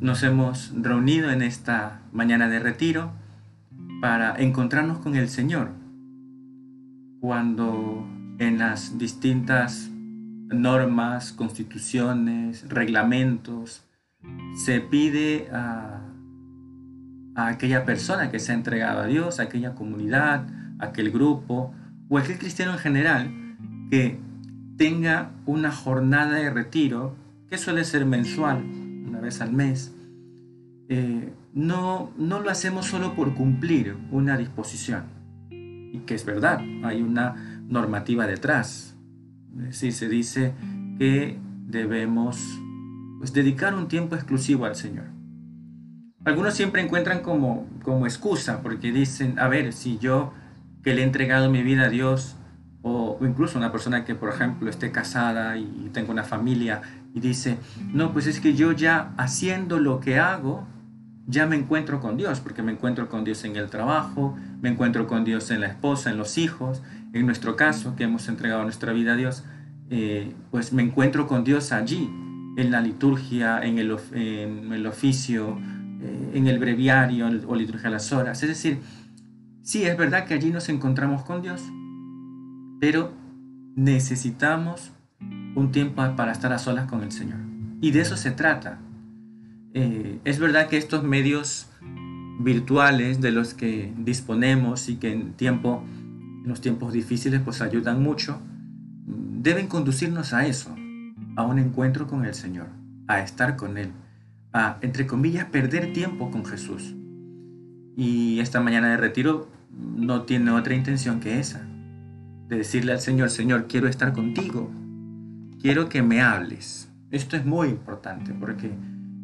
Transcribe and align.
nos 0.00 0.22
hemos 0.22 0.72
reunido 0.74 1.30
en 1.30 1.42
esta 1.42 2.00
mañana 2.12 2.48
de 2.48 2.58
retiro 2.58 3.12
para 4.00 4.34
encontrarnos 4.36 4.98
con 4.98 5.14
el 5.14 5.28
Señor. 5.28 5.72
Cuando 7.20 8.08
en 8.38 8.58
las 8.58 8.96
distintas 8.96 9.90
normas, 10.48 11.32
constituciones, 11.32 12.66
reglamentos, 12.68 13.84
se 14.56 14.80
pide 14.80 15.48
a, 15.52 16.00
aquella 17.34 17.84
persona 17.84 18.30
que 18.30 18.38
se 18.38 18.52
ha 18.52 18.54
entregado 18.54 19.00
a 19.00 19.06
Dios, 19.06 19.38
a 19.38 19.44
aquella 19.44 19.74
comunidad, 19.74 20.46
a 20.78 20.86
aquel 20.86 21.10
grupo 21.10 21.74
o 22.08 22.18
aquel 22.18 22.38
cristiano 22.38 22.72
en 22.72 22.78
general 22.78 23.30
que 23.90 24.18
tenga 24.78 25.32
una 25.44 25.70
jornada 25.70 26.36
de 26.36 26.50
retiro 26.50 27.16
que 27.50 27.58
suele 27.58 27.84
ser 27.84 28.06
mensual, 28.06 28.64
una 29.06 29.20
vez 29.20 29.40
al 29.40 29.52
mes. 29.52 29.94
Eh, 30.88 31.32
no, 31.52 32.10
no 32.16 32.40
lo 32.40 32.50
hacemos 32.50 32.86
solo 32.86 33.14
por 33.14 33.34
cumplir 33.34 33.96
una 34.10 34.36
disposición, 34.36 35.04
y 35.50 36.00
que 36.06 36.14
es 36.14 36.24
verdad, 36.24 36.60
hay 36.84 37.02
una 37.02 37.62
normativa 37.68 38.26
detrás. 38.26 38.96
Sí, 39.70 39.92
se 39.92 40.08
dice 40.08 40.52
que 40.98 41.38
debemos 41.66 42.60
pues, 43.18 43.32
dedicar 43.32 43.74
un 43.74 43.88
tiempo 43.88 44.14
exclusivo 44.14 44.64
al 44.64 44.76
Señor. 44.76 45.06
Algunos 46.24 46.54
siempre 46.54 46.82
encuentran 46.82 47.20
como, 47.20 47.66
como 47.82 48.06
excusa, 48.06 48.62
porque 48.62 48.92
dicen, 48.92 49.38
a 49.38 49.48
ver, 49.48 49.72
si 49.72 49.98
yo 49.98 50.32
que 50.82 50.94
le 50.94 51.02
he 51.02 51.04
entregado 51.04 51.50
mi 51.50 51.62
vida 51.62 51.84
a 51.84 51.88
Dios, 51.88 52.36
o, 52.82 53.18
incluso 53.22 53.58
una 53.58 53.72
persona 53.72 54.04
que, 54.04 54.14
por 54.14 54.30
ejemplo, 54.30 54.70
esté 54.70 54.90
casada 54.90 55.56
y 55.56 55.90
tenga 55.92 56.10
una 56.12 56.24
familia 56.24 56.82
y 57.14 57.20
dice, 57.20 57.58
no, 57.92 58.12
pues 58.12 58.26
es 58.26 58.40
que 58.40 58.54
yo 58.54 58.72
ya 58.72 59.12
haciendo 59.16 59.78
lo 59.78 60.00
que 60.00 60.18
hago, 60.18 60.66
ya 61.26 61.46
me 61.46 61.56
encuentro 61.56 62.00
con 62.00 62.16
Dios, 62.16 62.40
porque 62.40 62.62
me 62.62 62.72
encuentro 62.72 63.08
con 63.08 63.24
Dios 63.24 63.44
en 63.44 63.56
el 63.56 63.68
trabajo, 63.68 64.36
me 64.60 64.68
encuentro 64.68 65.06
con 65.06 65.24
Dios 65.24 65.50
en 65.50 65.60
la 65.60 65.68
esposa, 65.68 66.10
en 66.10 66.18
los 66.18 66.38
hijos, 66.38 66.82
en 67.12 67.26
nuestro 67.26 67.56
caso, 67.56 67.96
que 67.96 68.04
hemos 68.04 68.28
entregado 68.28 68.62
nuestra 68.62 68.92
vida 68.92 69.14
a 69.14 69.16
Dios, 69.16 69.44
eh, 69.90 70.34
pues 70.50 70.72
me 70.72 70.82
encuentro 70.82 71.26
con 71.26 71.44
Dios 71.44 71.72
allí, 71.72 72.08
en 72.56 72.70
la 72.70 72.80
liturgia, 72.80 73.60
en 73.62 73.78
el, 73.78 73.96
en 74.12 74.72
el 74.72 74.86
oficio, 74.86 75.58
eh, 76.00 76.32
en 76.34 76.46
el 76.46 76.58
breviario 76.58 77.28
o 77.46 77.54
liturgia 77.54 77.84
de 77.84 77.90
las 77.90 78.12
horas. 78.12 78.42
Es 78.42 78.48
decir, 78.48 78.80
sí, 79.62 79.84
es 79.84 79.96
verdad 79.96 80.26
que 80.26 80.34
allí 80.34 80.50
nos 80.50 80.68
encontramos 80.68 81.22
con 81.22 81.42
Dios, 81.42 81.62
pero 82.80 83.12
necesitamos 83.76 84.92
un 85.54 85.72
tiempo 85.72 86.02
para 86.16 86.32
estar 86.32 86.52
a 86.52 86.58
solas 86.58 86.86
con 86.88 87.02
el 87.02 87.12
Señor. 87.12 87.38
Y 87.80 87.90
de 87.92 88.00
eso 88.00 88.16
se 88.16 88.30
trata. 88.30 88.78
Eh, 89.74 90.20
es 90.24 90.38
verdad 90.38 90.68
que 90.68 90.76
estos 90.76 91.02
medios 91.02 91.68
virtuales 92.40 93.20
de 93.20 93.32
los 93.32 93.54
que 93.54 93.92
disponemos 93.98 94.88
y 94.88 94.96
que 94.96 95.12
en, 95.12 95.32
tiempo, 95.34 95.84
en 96.42 96.48
los 96.48 96.60
tiempos 96.60 96.92
difíciles 96.92 97.40
pues 97.44 97.60
ayudan 97.60 98.02
mucho, 98.02 98.40
deben 99.06 99.66
conducirnos 99.66 100.32
a 100.32 100.46
eso, 100.46 100.74
a 101.36 101.42
un 101.42 101.58
encuentro 101.58 102.06
con 102.06 102.24
el 102.24 102.34
Señor, 102.34 102.68
a 103.06 103.20
estar 103.20 103.56
con 103.56 103.78
Él, 103.78 103.92
a, 104.52 104.78
entre 104.80 105.06
comillas, 105.06 105.46
perder 105.46 105.92
tiempo 105.92 106.30
con 106.30 106.44
Jesús. 106.44 106.94
Y 107.96 108.40
esta 108.40 108.60
mañana 108.60 108.90
de 108.90 108.96
retiro 108.96 109.48
no 109.70 110.22
tiene 110.22 110.50
otra 110.50 110.74
intención 110.74 111.20
que 111.20 111.38
esa, 111.38 111.66
de 112.48 112.56
decirle 112.56 112.92
al 112.92 113.00
Señor, 113.00 113.30
Señor, 113.30 113.66
quiero 113.68 113.86
estar 113.88 114.12
contigo, 114.12 114.70
quiero 115.60 115.88
que 115.88 116.02
me 116.02 116.22
hables. 116.22 116.90
Esto 117.10 117.36
es 117.36 117.44
muy 117.44 117.68
importante 117.68 118.32
porque 118.32 118.72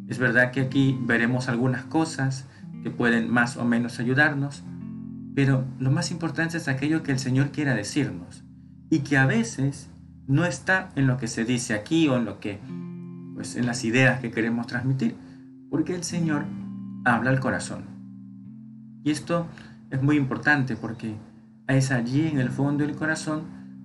es 0.08 0.18
verdad 0.18 0.52
que 0.52 0.60
aquí 0.60 0.98
veremos 1.00 1.48
algunas 1.48 1.84
cosas 1.84 2.46
que 2.82 2.90
pueden 2.90 3.30
más 3.30 3.56
o 3.56 3.64
menos 3.64 3.98
ayudarnos, 3.98 4.62
pero 5.34 5.64
lo 5.78 5.90
más 5.90 6.10
importante 6.10 6.58
es 6.58 6.68
aquello 6.68 7.02
que 7.02 7.12
el 7.12 7.18
Señor 7.18 7.50
quiera 7.50 7.74
decirnos 7.74 8.44
y 8.90 9.00
que 9.00 9.16
a 9.16 9.26
veces 9.26 9.88
no 10.26 10.44
está 10.44 10.90
en 10.94 11.06
lo 11.06 11.16
que 11.16 11.26
se 11.26 11.44
dice 11.44 11.74
aquí 11.74 12.08
o 12.08 12.16
en 12.16 12.24
lo 12.24 12.38
que 12.38 12.60
pues 13.34 13.56
en 13.56 13.66
las 13.66 13.84
ideas 13.84 14.20
que 14.20 14.30
queremos 14.30 14.66
transmitir, 14.66 15.14
porque 15.70 15.94
el 15.94 16.04
Señor 16.04 16.44
habla 17.04 17.30
al 17.30 17.40
corazón. 17.40 17.84
Y 19.04 19.10
esto 19.10 19.46
es 19.90 20.02
muy 20.02 20.16
importante 20.16 20.74
porque 20.74 21.14
es 21.68 21.90
allí 21.90 22.26
en 22.26 22.38
el 22.38 22.48
fondo 22.48 22.86
del 22.86 22.96
corazón 22.96 23.42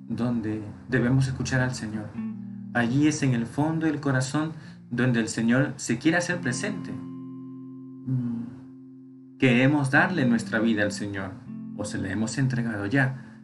donde 0.08 0.62
debemos 0.90 1.28
escuchar 1.28 1.62
al 1.62 1.76
Señor. 1.76 2.31
Allí 2.74 3.08
es 3.08 3.24
en 3.24 3.34
el 3.34 3.46
fondo 3.46 3.86
del 3.86 4.00
corazón 4.00 4.54
donde 4.90 5.20
el 5.20 5.28
Señor 5.28 5.74
se 5.78 5.98
quiere 5.98 6.18
hacer 6.18 6.40
presente. 6.40 6.92
Mm, 6.92 9.38
queremos 9.40 9.92
darle 9.92 10.26
nuestra 10.26 10.60
vida 10.60 10.84
al 10.84 10.92
Señor 10.92 11.32
o 11.78 11.86
se 11.86 11.98
le 11.98 12.12
hemos 12.12 12.38
entregado 12.38 12.86
ya, 12.86 13.40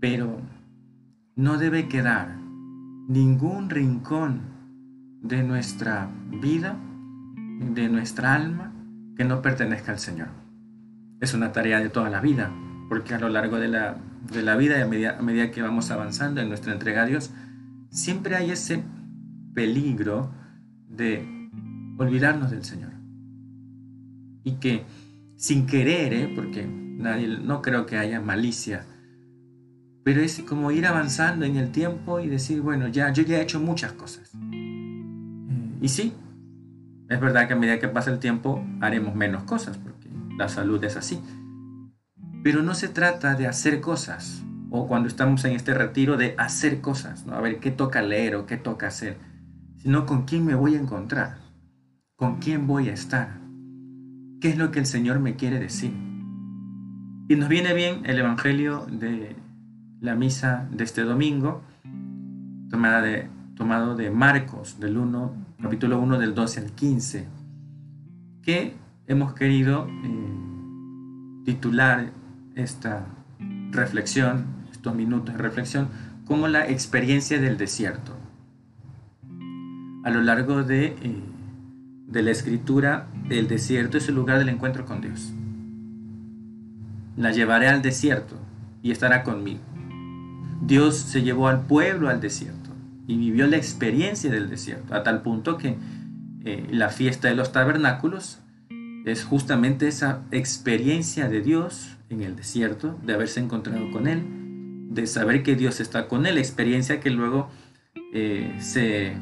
pero 0.00 0.40
no 1.36 1.58
debe 1.58 1.88
quedar 1.88 2.36
ningún 3.08 3.70
rincón 3.70 4.40
de 5.22 5.42
nuestra 5.42 6.08
vida, 6.40 6.76
de 7.60 7.88
nuestra 7.88 8.34
alma, 8.34 8.72
que 9.16 9.24
no 9.24 9.42
pertenezca 9.42 9.92
al 9.92 9.98
Señor. 9.98 10.28
Es 11.20 11.34
una 11.34 11.52
tarea 11.52 11.80
de 11.80 11.90
toda 11.90 12.10
la 12.10 12.20
vida, 12.20 12.52
porque 12.88 13.14
a 13.14 13.18
lo 13.18 13.28
largo 13.28 13.58
de 13.58 13.68
la, 13.68 14.56
vida 14.56 14.78
y 14.78 14.82
a 14.82 14.86
medida, 14.86 15.18
a 15.18 15.22
medida 15.22 15.50
que 15.50 15.62
vamos 15.62 15.90
avanzando 15.90 16.40
en 16.40 16.48
nuestra 16.48 16.72
entrega 16.72 17.02
a 17.02 17.06
Dios, 17.06 17.32
siempre 17.90 18.36
hay 18.36 18.50
ese 18.50 18.82
peligro 19.54 20.32
de 20.88 21.50
olvidarnos 21.98 22.50
del 22.50 22.64
Señor. 22.64 22.92
Y 24.44 24.52
que 24.52 24.84
sin 25.36 25.66
querer, 25.66 26.12
¿eh? 26.12 26.32
porque 26.34 26.66
nadie, 26.66 27.28
no 27.28 27.62
creo 27.62 27.86
que 27.86 27.96
haya 27.96 28.20
malicia, 28.20 28.86
pero 30.04 30.20
es 30.20 30.40
como 30.40 30.70
ir 30.70 30.86
avanzando 30.86 31.44
en 31.44 31.56
el 31.56 31.70
tiempo 31.70 32.18
y 32.20 32.28
decir, 32.28 32.60
bueno, 32.60 32.88
ya, 32.88 33.12
yo 33.12 33.22
ya 33.22 33.38
he 33.38 33.42
hecho 33.42 33.60
muchas 33.60 33.92
cosas. 33.92 34.32
Eh, 34.52 35.78
y 35.82 35.88
sí, 35.88 36.14
es 37.08 37.20
verdad 37.20 37.46
que 37.46 37.54
a 37.54 37.56
medida 37.56 37.78
que 37.78 37.88
pasa 37.88 38.10
el 38.10 38.18
tiempo 38.18 38.64
haremos 38.80 39.14
menos 39.14 39.44
cosas, 39.44 39.76
porque 39.76 40.08
la 40.36 40.48
salud 40.48 40.82
es 40.82 40.96
así. 40.96 41.20
Pero 42.42 42.62
no 42.62 42.74
se 42.74 42.88
trata 42.88 43.34
de 43.34 43.46
hacer 43.46 43.80
cosas, 43.80 44.42
o 44.70 44.86
cuando 44.86 45.08
estamos 45.08 45.44
en 45.44 45.52
este 45.52 45.74
retiro, 45.74 46.16
de 46.16 46.34
hacer 46.38 46.80
cosas, 46.80 47.26
¿no? 47.26 47.34
A 47.34 47.40
ver 47.40 47.60
qué 47.60 47.70
toca 47.70 48.02
leer 48.02 48.36
o 48.36 48.46
qué 48.46 48.56
toca 48.56 48.88
hacer, 48.88 49.18
sino 49.78 50.06
con 50.06 50.24
quién 50.24 50.44
me 50.44 50.54
voy 50.54 50.74
a 50.74 50.80
encontrar, 50.80 51.38
con 52.16 52.38
quién 52.38 52.66
voy 52.66 52.88
a 52.88 52.92
estar, 52.92 53.40
qué 54.40 54.50
es 54.50 54.58
lo 54.58 54.70
que 54.70 54.80
el 54.80 54.86
Señor 54.86 55.20
me 55.20 55.36
quiere 55.36 55.58
decir. 55.58 55.92
Y 57.28 57.36
nos 57.36 57.48
viene 57.48 57.74
bien 57.74 58.04
el 58.04 58.18
Evangelio 58.18 58.86
de 58.90 59.36
la 60.00 60.14
misa 60.14 60.68
de 60.70 60.84
este 60.84 61.02
domingo, 61.02 61.62
tomada 62.70 63.02
de, 63.02 63.28
tomado 63.54 63.96
de 63.96 64.10
Marcos, 64.10 64.78
del 64.80 64.96
1, 64.96 65.32
capítulo 65.62 66.00
1, 66.00 66.18
del 66.18 66.34
12 66.34 66.60
al 66.60 66.72
15, 66.72 67.26
que 68.42 68.74
hemos 69.06 69.34
querido 69.34 69.88
eh, 69.88 71.44
titular 71.44 72.12
esta 72.54 73.06
reflexión, 73.70 74.57
estos 74.88 74.96
minutos 74.96 75.34
de 75.34 75.42
reflexión, 75.42 75.88
como 76.26 76.48
la 76.48 76.68
experiencia 76.68 77.38
del 77.38 77.58
desierto. 77.58 78.16
A 80.04 80.10
lo 80.10 80.22
largo 80.22 80.62
de, 80.62 80.86
eh, 80.86 81.22
de 82.06 82.22
la 82.22 82.30
escritura, 82.30 83.08
el 83.28 83.48
desierto 83.48 83.98
es 83.98 84.08
el 84.08 84.14
lugar 84.14 84.38
del 84.38 84.48
encuentro 84.48 84.86
con 84.86 85.02
Dios. 85.02 85.34
La 87.16 87.32
llevaré 87.32 87.68
al 87.68 87.82
desierto 87.82 88.36
y 88.82 88.90
estará 88.92 89.24
conmigo. 89.24 89.60
Dios 90.62 90.96
se 90.96 91.22
llevó 91.22 91.48
al 91.48 91.66
pueblo 91.66 92.08
al 92.08 92.20
desierto 92.20 92.70
y 93.06 93.16
vivió 93.18 93.46
la 93.46 93.56
experiencia 93.56 94.30
del 94.30 94.48
desierto, 94.48 94.94
a 94.94 95.02
tal 95.02 95.22
punto 95.22 95.58
que 95.58 95.76
eh, 96.44 96.66
la 96.70 96.88
fiesta 96.88 97.28
de 97.28 97.34
los 97.34 97.52
tabernáculos 97.52 98.38
es 99.04 99.24
justamente 99.24 99.88
esa 99.88 100.22
experiencia 100.30 101.28
de 101.28 101.42
Dios 101.42 101.96
en 102.08 102.22
el 102.22 102.36
desierto, 102.36 102.98
de 103.04 103.14
haberse 103.14 103.40
encontrado 103.40 103.90
con 103.90 104.06
Él, 104.06 104.37
de 104.88 105.06
saber 105.06 105.42
que 105.42 105.54
Dios 105.54 105.80
está 105.80 106.08
con 106.08 106.26
Él, 106.26 106.38
experiencia 106.38 107.00
que 107.00 107.10
luego 107.10 107.50
eh, 108.12 108.56
se, 108.58 109.16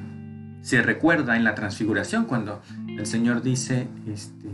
se, 0.63 0.83
recuerda 0.83 1.37
en 1.37 1.45
la 1.45 1.55
transfiguración, 1.55 2.25
cuando 2.25 2.63
el 2.87 3.05
Señor 3.05 3.43
dice, 3.43 3.89
este, 4.07 4.49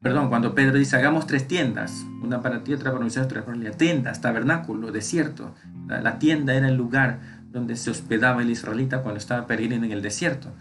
perdón, 0.00 0.30
cuando 0.30 0.54
Pedro 0.54 0.78
dice, 0.78 0.96
hagamos 0.96 1.26
tres 1.26 1.46
tiendas, 1.46 2.06
una 2.22 2.40
para 2.40 2.64
ti, 2.64 2.72
otra 2.72 2.90
para 2.90 3.02
Moisés, 3.02 3.24
otra 3.24 3.44
para 3.44 3.56
Elías, 3.56 3.76
tiendas, 3.76 4.20
tabernáculo, 4.20 4.90
desierto. 4.92 5.54
La, 5.86 6.00
la, 6.00 6.18
tienda 6.18 6.54
era 6.54 6.68
el 6.68 6.76
lugar 6.76 7.20
donde 7.50 7.76
se 7.76 7.90
hospedaba 7.90 8.42
el 8.42 8.50
israelita 8.50 9.02
cuando 9.02 9.18
estaba 9.18 9.46
peregrino 9.46 9.84
en 9.84 9.92
el 9.92 10.02
desierto. 10.02 10.54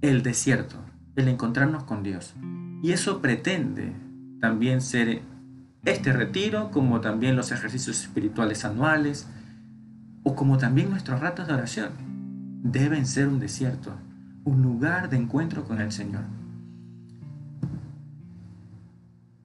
El 0.00 0.22
desierto, 0.22 0.76
el 1.16 1.28
encontrarnos 1.28 1.84
con 1.84 2.02
Dios. 2.02 2.34
Y 2.82 2.92
eso 2.92 3.20
pretende 3.20 3.92
también 4.40 4.80
ser 4.80 5.22
este 5.84 6.12
retiro, 6.12 6.70
como 6.70 7.00
también 7.00 7.36
los 7.36 7.52
ejercicios 7.52 8.00
espirituales 8.00 8.64
anuales, 8.64 9.26
o 10.22 10.34
como 10.34 10.56
también 10.58 10.90
nuestros 10.90 11.20
ratos 11.20 11.46
de 11.46 11.54
oración. 11.54 11.90
Deben 12.62 13.06
ser 13.06 13.28
un 13.28 13.38
desierto, 13.38 13.92
un 14.44 14.62
lugar 14.62 15.10
de 15.10 15.18
encuentro 15.18 15.64
con 15.64 15.80
el 15.80 15.92
Señor. 15.92 16.22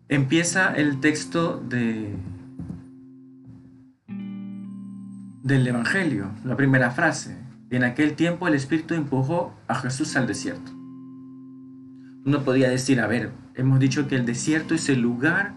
Empieza 0.07 0.74
el 0.74 1.01
texto 1.01 1.59
de, 1.59 2.15
del 5.44 5.68
Evangelio, 5.68 6.31
la 6.45 6.56
primera 6.56 6.91
frase. 6.91 7.38
En 7.69 7.83
aquel 7.83 8.15
tiempo 8.15 8.47
el 8.47 8.56
Espíritu 8.56 8.95
empujó 8.95 9.53
a 9.68 9.75
Jesús 9.75 10.15
al 10.15 10.25
desierto. 10.25 10.71
Uno 12.25 12.44
podría 12.44 12.69
decir, 12.69 13.00
a 13.01 13.07
ver, 13.07 13.31
hemos 13.53 13.80
dicho 13.80 14.07
que 14.07 14.15
el 14.15 14.25
desierto 14.25 14.74
es 14.74 14.89
el 14.89 15.01
lugar 15.01 15.53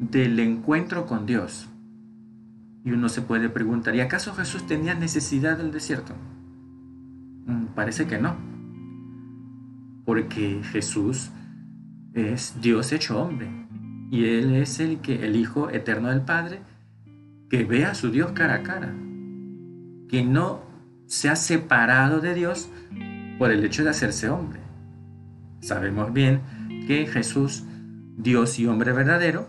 del 0.00 0.40
encuentro 0.40 1.06
con 1.06 1.26
Dios. 1.26 1.68
Y 2.84 2.92
uno 2.92 3.10
se 3.10 3.20
puede 3.20 3.50
preguntar, 3.50 3.94
¿y 3.94 4.00
acaso 4.00 4.32
Jesús 4.32 4.66
tenía 4.66 4.94
necesidad 4.94 5.58
del 5.58 5.70
desierto? 5.70 6.14
Mm, 7.44 7.66
parece 7.74 8.06
que 8.06 8.18
no. 8.18 8.34
Porque 10.06 10.62
Jesús 10.64 11.30
es 12.14 12.56
Dios 12.62 12.92
hecho 12.92 13.22
hombre. 13.22 13.50
Y 14.10 14.24
Él 14.24 14.54
es 14.54 14.80
el, 14.80 15.00
que, 15.00 15.26
el 15.26 15.36
Hijo 15.36 15.68
eterno 15.70 16.08
del 16.08 16.22
Padre 16.22 16.60
que 17.50 17.64
ve 17.64 17.84
a 17.84 17.94
su 17.94 18.10
Dios 18.10 18.32
cara 18.32 18.54
a 18.54 18.62
cara. 18.62 18.94
Que 20.08 20.24
no 20.24 20.62
se 21.06 21.28
ha 21.28 21.36
separado 21.36 22.20
de 22.20 22.34
Dios 22.34 22.70
por 23.38 23.50
el 23.50 23.62
hecho 23.64 23.84
de 23.84 23.90
hacerse 23.90 24.30
hombre. 24.30 24.60
Sabemos 25.60 26.12
bien 26.14 26.40
que 26.86 27.06
Jesús, 27.06 27.64
Dios 28.16 28.58
y 28.58 28.66
hombre 28.66 28.92
verdadero, 28.92 29.46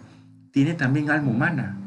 tiene 0.51 0.74
también 0.74 1.09
alma 1.09 1.31
humana 1.31 1.77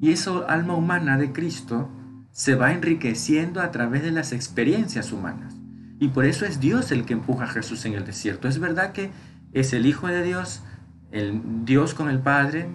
y 0.00 0.10
esa 0.10 0.38
alma 0.48 0.74
humana 0.74 1.16
de 1.16 1.32
Cristo 1.32 1.90
se 2.30 2.54
va 2.54 2.72
enriqueciendo 2.72 3.60
a 3.60 3.70
través 3.70 4.02
de 4.02 4.12
las 4.12 4.32
experiencias 4.32 5.12
humanas. 5.12 5.56
Y 5.98 6.08
por 6.08 6.24
eso 6.24 6.46
es 6.46 6.60
Dios 6.60 6.92
el 6.92 7.04
que 7.04 7.14
empuja 7.14 7.44
a 7.44 7.48
Jesús 7.48 7.84
en 7.84 7.94
el 7.94 8.04
desierto. 8.04 8.46
Es 8.46 8.60
verdad 8.60 8.92
que 8.92 9.10
es 9.52 9.72
el 9.72 9.86
Hijo 9.86 10.06
de 10.06 10.22
Dios, 10.22 10.62
el 11.10 11.64
Dios 11.64 11.94
con 11.94 12.08
el 12.08 12.20
Padre, 12.20 12.68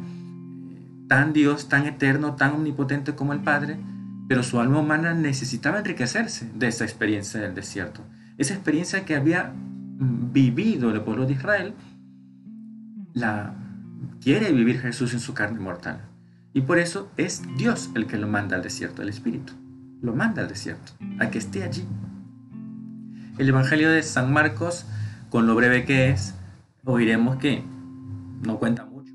tan 1.08 1.32
Dios, 1.32 1.70
tan 1.70 1.86
eterno, 1.86 2.36
tan 2.36 2.54
omnipotente 2.54 3.16
como 3.16 3.32
el 3.32 3.40
Padre, 3.40 3.78
pero 4.28 4.44
su 4.44 4.60
alma 4.60 4.80
humana 4.80 5.14
necesitaba 5.14 5.80
enriquecerse 5.80 6.52
de 6.54 6.68
esa 6.68 6.84
experiencia 6.84 7.40
del 7.40 7.56
desierto. 7.56 8.02
Esa 8.38 8.54
experiencia 8.54 9.06
que 9.06 9.16
había 9.16 9.54
vivido 9.56 10.92
el 10.92 11.02
pueblo 11.02 11.26
de 11.26 11.34
Israel, 11.34 11.74
la 13.14 13.63
quiere 14.22 14.52
vivir 14.52 14.80
Jesús 14.80 15.14
en 15.14 15.20
su 15.20 15.34
carne 15.34 15.60
mortal. 15.60 16.02
Y 16.54 16.62
por 16.62 16.78
eso 16.78 17.12
es 17.18 17.42
Dios 17.58 17.90
el 17.96 18.06
que 18.06 18.18
lo 18.18 18.28
manda 18.28 18.56
al 18.56 18.64
desierto, 18.64 19.02
el 19.02 19.10
Espíritu. 19.10 19.54
Lo 20.02 20.16
manda 20.16 20.42
al 20.42 20.48
desierto, 20.48 20.94
a 21.20 21.30
que 21.30 21.40
esté 21.40 21.64
allí. 21.64 21.86
El 23.38 23.50
Evangelio 23.50 23.90
de 23.90 24.04
San 24.04 24.32
Marcos, 24.32 24.86
con 25.30 25.48
lo 25.48 25.56
breve 25.56 25.86
que 25.86 26.10
es, 26.10 26.36
oiremos 26.86 27.38
que 27.38 27.64
no 28.46 28.60
cuenta 28.60 28.86
mucho. 28.86 29.14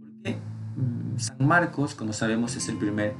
Porque 0.00 0.38
mm, 0.76 1.18
San 1.18 1.46
Marcos, 1.46 1.94
como 1.94 2.12
sabemos, 2.12 2.56
es 2.56 2.68
el 2.68 2.78
primer 2.78 3.14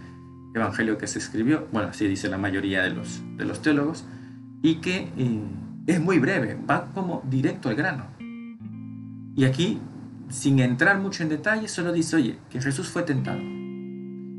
evangelio 0.54 0.98
que 0.98 1.06
se 1.06 1.18
escribió, 1.18 1.68
bueno, 1.72 1.88
así 1.88 2.06
dice 2.06 2.28
la 2.28 2.38
mayoría 2.38 2.82
de 2.82 2.90
los, 2.90 3.22
de 3.36 3.44
los 3.44 3.62
teólogos, 3.62 4.04
y 4.62 4.76
que 4.76 5.08
eh, 5.16 5.42
es 5.86 6.00
muy 6.00 6.18
breve, 6.18 6.58
va 6.68 6.92
como 6.92 7.22
directo 7.28 7.68
al 7.68 7.74
grano. 7.74 8.06
Y 9.34 9.44
aquí, 9.44 9.80
sin 10.28 10.58
entrar 10.58 10.98
mucho 11.00 11.22
en 11.22 11.28
detalle, 11.28 11.68
solo 11.68 11.92
dice, 11.92 12.16
oye, 12.16 12.38
que 12.50 12.60
Jesús 12.60 12.88
fue 12.88 13.02
tentado. 13.02 13.40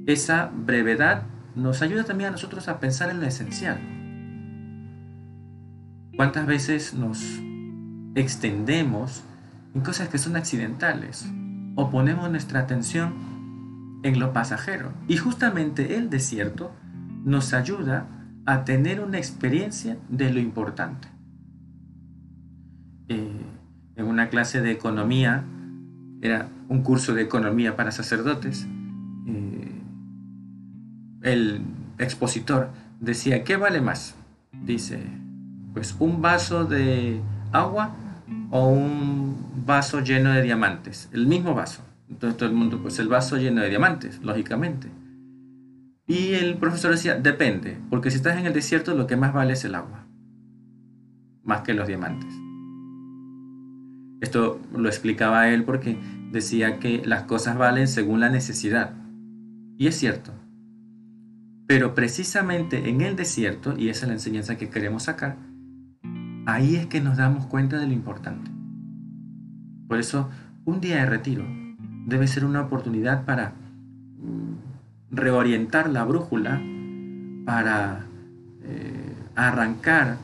Esa 0.05 0.51
brevedad 0.53 1.23
nos 1.55 1.81
ayuda 1.81 2.03
también 2.03 2.29
a 2.29 2.31
nosotros 2.31 2.67
a 2.67 2.79
pensar 2.79 3.09
en 3.09 3.19
lo 3.19 3.25
esencial. 3.25 3.79
¿Cuántas 6.15 6.45
veces 6.45 6.93
nos 6.93 7.19
extendemos 8.15 9.23
en 9.73 9.81
cosas 9.81 10.09
que 10.09 10.19
son 10.19 10.35
accidentales 10.35 11.25
o 11.75 11.89
ponemos 11.89 12.29
nuestra 12.29 12.59
atención 12.59 13.99
en 14.03 14.19
lo 14.19 14.31
pasajero? 14.31 14.93
Y 15.07 15.17
justamente 15.17 15.97
el 15.97 16.09
desierto 16.09 16.71
nos 17.23 17.53
ayuda 17.53 18.07
a 18.45 18.63
tener 18.63 18.99
una 18.99 19.17
experiencia 19.17 19.97
de 20.09 20.31
lo 20.31 20.39
importante. 20.39 21.07
Eh, 23.09 23.41
en 23.95 24.05
una 24.05 24.29
clase 24.29 24.61
de 24.61 24.71
economía, 24.71 25.43
era 26.21 26.47
un 26.69 26.81
curso 26.81 27.13
de 27.13 27.21
economía 27.21 27.75
para 27.75 27.91
sacerdotes, 27.91 28.67
eh, 29.27 29.81
el 31.21 31.61
expositor 31.97 32.69
decía, 32.99 33.43
¿qué 33.43 33.57
vale 33.57 33.81
más? 33.81 34.15
Dice, 34.51 34.99
pues 35.73 35.95
un 35.99 36.21
vaso 36.21 36.65
de 36.65 37.21
agua 37.51 37.95
o 38.51 38.67
un 38.67 39.63
vaso 39.65 39.99
lleno 39.99 40.31
de 40.31 40.41
diamantes, 40.41 41.09
el 41.11 41.27
mismo 41.27 41.53
vaso. 41.53 41.83
Entonces 42.09 42.37
todo 42.37 42.49
el 42.49 42.55
mundo, 42.55 42.79
pues 42.81 42.99
el 42.99 43.07
vaso 43.07 43.37
lleno 43.37 43.61
de 43.61 43.69
diamantes, 43.69 44.19
lógicamente. 44.23 44.89
Y 46.05 46.33
el 46.33 46.57
profesor 46.57 46.91
decía, 46.91 47.15
depende, 47.15 47.77
porque 47.89 48.11
si 48.11 48.17
estás 48.17 48.37
en 48.37 48.45
el 48.45 48.53
desierto 48.53 48.93
lo 48.93 49.07
que 49.07 49.15
más 49.15 49.33
vale 49.33 49.53
es 49.53 49.63
el 49.65 49.75
agua, 49.75 50.05
más 51.43 51.61
que 51.61 51.73
los 51.73 51.87
diamantes. 51.87 52.42
Esto 54.23 54.61
lo 54.73 54.87
explicaba 54.87 55.49
él 55.49 55.65
porque 55.65 55.97
decía 56.31 56.79
que 56.79 57.01
las 57.05 57.23
cosas 57.23 57.57
valen 57.57 57.89
según 57.89 58.21
la 58.21 58.29
necesidad. 58.29 58.93
Y 59.77 59.87
es 59.87 59.97
cierto. 59.97 60.31
Pero 61.67 61.93
precisamente 61.93 62.89
en 62.89 63.01
el 63.01 63.17
desierto, 63.17 63.77
y 63.77 63.89
esa 63.89 64.05
es 64.05 64.07
la 64.07 64.13
enseñanza 64.13 64.55
que 64.55 64.69
queremos 64.69 65.03
sacar, 65.03 65.35
ahí 66.45 66.77
es 66.77 66.85
que 66.85 67.01
nos 67.01 67.17
damos 67.17 67.47
cuenta 67.47 67.77
de 67.77 67.85
lo 67.85 67.91
importante. 67.91 68.49
Por 69.89 69.99
eso, 69.99 70.29
un 70.63 70.79
día 70.79 70.95
de 70.99 71.05
retiro 71.05 71.45
debe 72.05 72.27
ser 72.27 72.45
una 72.45 72.61
oportunidad 72.61 73.25
para 73.25 73.49
mm, 73.49 75.11
reorientar 75.11 75.89
la 75.89 76.05
brújula, 76.05 76.61
para 77.43 78.05
eh, 78.63 79.15
arrancar 79.35 80.15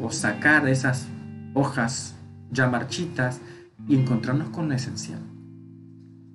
o 0.00 0.12
sacar 0.12 0.68
esas 0.68 1.08
hojas 1.54 2.14
ya 2.52 2.68
marchitas 2.68 3.40
y 3.88 3.96
encontrarnos 3.96 4.50
con 4.50 4.68
lo 4.68 4.74
esencial. 4.74 5.20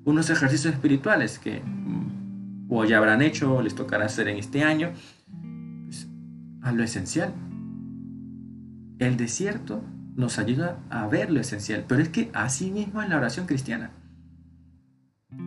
Unos 0.04 0.30
ejercicios 0.30 0.74
espirituales 0.74 1.40
que 1.40 1.62
mm, 1.62 2.68
o 2.70 2.84
ya 2.84 2.98
habrán 2.98 3.22
hecho 3.22 3.56
o 3.56 3.62
les 3.62 3.76
tocará 3.76 4.06
hacer 4.06 4.28
en 4.28 4.38
este 4.38 4.64
año, 4.64 4.92
pues, 5.86 6.08
a 6.62 6.72
lo 6.72 6.84
esencial. 6.84 7.34
El 9.00 9.16
desierto 9.16 9.84
nos 10.16 10.40
ayuda 10.40 10.80
a 10.90 11.08
ver 11.08 11.32
lo 11.32 11.40
esencial, 11.40 11.86
pero 11.88 12.02
es 12.02 12.10
que 12.10 12.32
así 12.34 12.72
mismo 12.72 13.02
en 13.02 13.10
la 13.10 13.18
oración 13.18 13.46
cristiana. 13.46 13.92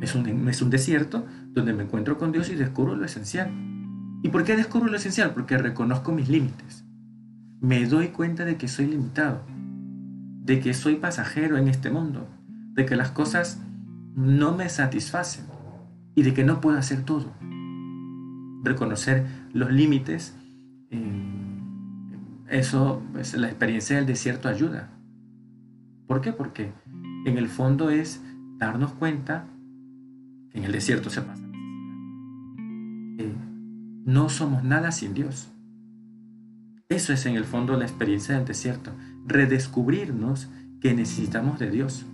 Es 0.00 0.15
un, 0.15 0.49
es 0.49 0.62
un 0.62 0.71
desierto 0.71 1.27
donde 1.49 1.73
me 1.73 1.83
encuentro 1.83 2.17
con 2.17 2.33
Dios 2.33 2.49
y 2.50 2.55
descubro 2.55 2.95
lo 2.95 3.05
esencial. 3.05 3.50
¿Y 4.23 4.29
por 4.29 4.45
qué 4.45 4.55
descubro 4.55 4.89
lo 4.89 4.97
esencial? 4.97 5.33
Porque 5.33 5.59
reconozco 5.59 6.12
mis 6.12 6.29
límites. 6.29 6.85
Me 7.61 7.85
doy 7.87 8.09
cuenta 8.09 8.45
de 8.45 8.57
que 8.57 8.69
soy 8.69 8.87
limitado 8.87 9.43
de 10.50 10.59
que 10.59 10.75
soy 10.75 10.97
pasajero 10.97 11.59
en 11.59 11.69
este 11.69 11.90
mundo, 11.90 12.26
de 12.75 12.85
que 12.85 12.97
las 12.97 13.12
cosas 13.12 13.62
no 14.16 14.52
me 14.52 14.69
satisfacen 14.69 15.45
y 16.16 16.25
de 16.25 16.35
que 16.35 16.42
no 16.42 16.61
puedo 16.61 16.76
hacer 16.76 17.04
todo. 17.04 17.33
Reconocer 18.64 19.28
los 19.52 19.71
límites, 19.71 20.35
eh, 20.90 21.61
eso, 22.49 23.00
es 23.16 23.35
la 23.35 23.47
experiencia 23.47 23.95
del 23.95 24.07
desierto 24.07 24.49
ayuda. 24.49 24.90
¿Por 26.09 26.21
qué? 26.21 26.33
Porque 26.33 26.73
en 27.26 27.38
el 27.38 27.47
fondo 27.47 27.90
es 27.90 28.21
darnos 28.59 28.92
cuenta 28.95 29.47
que 30.50 30.59
en 30.59 30.64
el 30.64 30.73
desierto 30.73 31.11
se 31.11 31.23
pasa 31.23 31.45
necesidad. 33.19 33.45
no 34.04 34.28
somos 34.28 34.64
nada 34.64 34.90
sin 34.90 35.14
Dios. 35.14 35.52
Eso 36.91 37.13
es 37.13 37.25
en 37.25 37.37
el 37.37 37.45
fondo 37.45 37.77
la 37.77 37.85
experiencia 37.85 38.35
del 38.35 38.45
desierto 38.45 38.91
redescubrirnos 39.25 40.51
que 40.81 40.93
necesitamos 40.93 41.61
de 41.61 41.71
Dios. 41.71 42.05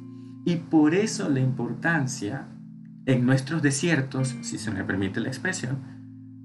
Y 0.44 0.56
por 0.56 0.94
eso 0.94 1.30
la 1.30 1.40
importancia 1.40 2.46
en 3.06 3.24
nuestros 3.24 3.62
desiertos, 3.62 4.36
si 4.42 4.58
se 4.58 4.70
me 4.70 4.84
permite 4.84 5.20
la 5.20 5.28
expresión, 5.28 5.78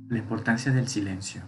la 0.07 0.19
importancia 0.19 0.71
del 0.71 0.87
silencio. 0.87 1.41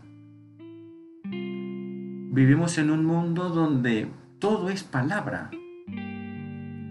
Vivimos 1.23 2.77
en 2.77 2.91
un 2.91 3.05
mundo 3.05 3.47
donde 3.47 4.09
todo 4.39 4.69
es 4.69 4.83
palabra, 4.83 5.51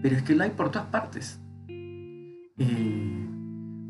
pero 0.01 0.15
es 0.15 0.23
que 0.23 0.33
lo 0.35 0.43
hay 0.43 0.49
por 0.49 0.71
todas 0.71 0.87
partes. 0.87 1.39
Eh, 1.67 3.27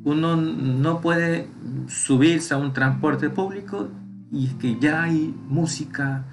uno 0.03 0.35
no 0.35 0.99
puede 0.99 1.47
subirse 1.87 2.53
a 2.53 2.57
un 2.57 2.73
transporte 2.73 3.29
público 3.29 3.89
y 4.33 4.47
es 4.47 4.53
que 4.55 4.77
ya 4.79 5.03
hay 5.03 5.33
música, 5.47 6.25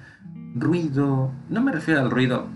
ruido, 0.55 1.31
no 1.49 1.61
me 1.61 1.71
refiero 1.71 2.01
al 2.01 2.11
ruido 2.11 2.47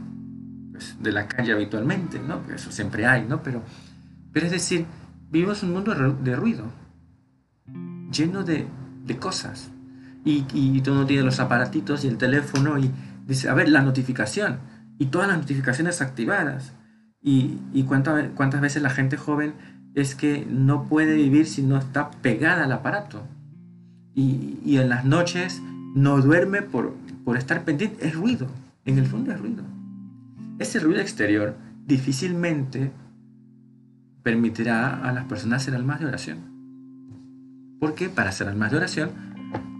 pues, 0.71 0.97
de 1.01 1.13
la 1.13 1.27
calle 1.27 1.53
habitualmente, 1.53 2.19
¿no? 2.19 2.41
eso 2.53 2.71
siempre 2.71 3.05
hay, 3.05 3.25
¿no? 3.25 3.41
Pero, 3.41 3.63
pero 4.33 4.47
es 4.47 4.51
decir, 4.51 4.85
vivimos 5.31 5.63
un 5.63 5.71
mundo 5.71 5.95
de 5.95 6.35
ruido, 6.35 6.65
lleno 8.11 8.43
de 8.43 8.67
de 9.05 9.17
cosas. 9.17 9.71
Y, 10.23 10.45
y 10.53 10.81
uno 10.89 11.05
tiene 11.05 11.23
los 11.23 11.39
aparatitos 11.39 12.03
y 12.03 12.07
el 12.07 12.17
teléfono 12.17 12.79
y 12.79 12.91
dice, 13.27 13.49
a 13.49 13.53
ver, 13.53 13.69
la 13.69 13.81
notificación 13.81 14.59
y 14.97 15.07
todas 15.07 15.27
las 15.27 15.37
notificaciones 15.37 16.01
activadas. 16.01 16.73
Y, 17.21 17.59
y 17.73 17.83
cuántas 17.83 18.61
veces 18.61 18.81
la 18.81 18.89
gente 18.89 19.17
joven 19.17 19.53
es 19.93 20.15
que 20.15 20.45
no 20.49 20.87
puede 20.87 21.15
vivir 21.15 21.45
si 21.47 21.61
no 21.61 21.77
está 21.77 22.11
pegada 22.11 22.65
al 22.65 22.71
aparato. 22.71 23.27
Y, 24.15 24.77
en 24.77 24.89
las 24.89 25.05
noches 25.05 25.61
no 25.93 26.21
duerme 26.21 26.61
por, 26.61 26.95
por 27.23 27.37
estar 27.37 27.63
pendiente. 27.63 28.07
Es 28.07 28.15
ruido, 28.15 28.47
en 28.85 28.97
el 28.97 29.05
fondo 29.05 29.31
es 29.31 29.39
ruido. 29.39 29.63
Ese 30.57 30.79
ruido 30.79 31.01
exterior 31.01 31.55
difícilmente 31.85 32.91
permitirá 34.23 35.03
a 35.03 35.11
las 35.11 35.25
personas 35.25 35.63
ser 35.63 35.75
almas 35.75 35.99
de 35.99 36.07
oración. 36.07 36.39
Porque 37.79 38.09
para 38.09 38.31
ser 38.31 38.47
almas 38.47 38.71
de 38.71 38.77
oración 38.77 39.11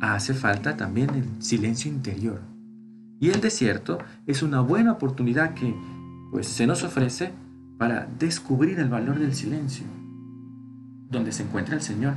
hace 0.02 0.34
falta 0.34 0.78
también 0.78 1.10
el 1.12 1.42
silencio 1.42 1.92
interior. 1.92 2.42
Y 3.20 3.30
el 3.30 3.42
desierto 3.42 3.98
es 4.28 4.44
una 4.44 4.60
buena 4.62 4.92
oportunidad 4.92 5.54
que 5.54 5.74
pues, 6.32 6.48
se 6.48 6.68
nos 6.68 6.84
ofrece 6.84 7.32
para 7.78 8.08
descubrir 8.20 8.80
el 8.80 8.90
valor 8.90 9.20
del 9.20 9.34
silencio, 9.34 9.86
donde 11.10 11.32
se 11.32 11.44
encuentra 11.44 11.76
el 11.76 11.82
Señor. 11.82 12.14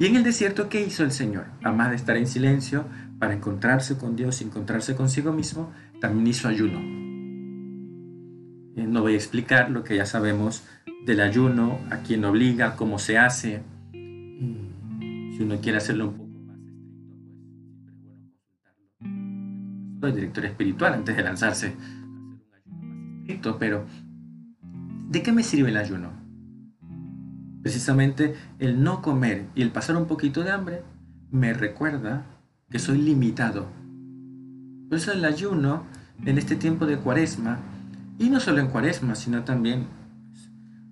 Y 0.00 0.06
en 0.06 0.16
el 0.16 0.24
desierto, 0.24 0.68
¿qué 0.70 0.80
hizo 0.80 1.04
el 1.04 1.12
Señor? 1.12 1.44
Además 1.62 1.90
de 1.90 1.96
estar 1.96 2.16
en 2.16 2.26
silencio 2.26 2.86
para 3.18 3.34
encontrarse 3.34 3.98
con 3.98 4.16
Dios 4.16 4.40
y 4.40 4.44
encontrarse 4.44 4.96
consigo 4.96 5.30
mismo, 5.30 5.70
también 6.00 6.26
hizo 6.26 6.48
ayuno. 6.48 6.78
Eh, 8.76 8.86
no 8.86 9.02
voy 9.02 9.12
a 9.12 9.16
explicar 9.16 9.70
lo 9.70 9.84
que 9.84 9.96
ya 9.96 10.06
sabemos 10.06 10.64
del 11.04 11.20
ayuno, 11.20 11.78
a 11.90 11.98
quién 11.98 12.24
obliga, 12.24 12.76
cómo 12.76 12.98
se 12.98 13.18
hace. 13.18 13.60
Si 13.92 15.38
uno 15.38 15.60
quiere 15.60 15.76
hacerlo 15.76 16.08
un 16.08 16.30
poco 19.96 20.06
el 20.06 20.14
director 20.14 20.46
espiritual 20.46 20.94
antes 20.94 21.14
de 21.14 21.22
lanzarse 21.22 21.66
a 21.66 21.68
hacer 21.68 21.76
un 21.76 22.40
ayuno 22.54 22.96
más 22.96 23.20
estricto, 23.20 23.58
pero 23.58 23.84
¿de 25.10 25.22
qué 25.22 25.30
me 25.30 25.42
sirve 25.42 25.68
el 25.68 25.76
ayuno? 25.76 26.19
Precisamente 27.62 28.34
el 28.58 28.82
no 28.82 29.02
comer 29.02 29.46
y 29.54 29.62
el 29.62 29.70
pasar 29.70 29.96
un 29.96 30.06
poquito 30.06 30.42
de 30.42 30.50
hambre 30.50 30.82
me 31.30 31.52
recuerda 31.52 32.24
que 32.70 32.78
soy 32.78 32.98
limitado. 32.98 33.68
Por 34.88 34.98
eso 34.98 35.12
el 35.12 35.24
ayuno 35.24 35.84
en 36.24 36.38
este 36.38 36.56
tiempo 36.56 36.86
de 36.86 36.98
cuaresma, 36.98 37.58
y 38.18 38.28
no 38.28 38.40
solo 38.40 38.60
en 38.60 38.68
cuaresma, 38.68 39.14
sino 39.14 39.44
también 39.44 39.86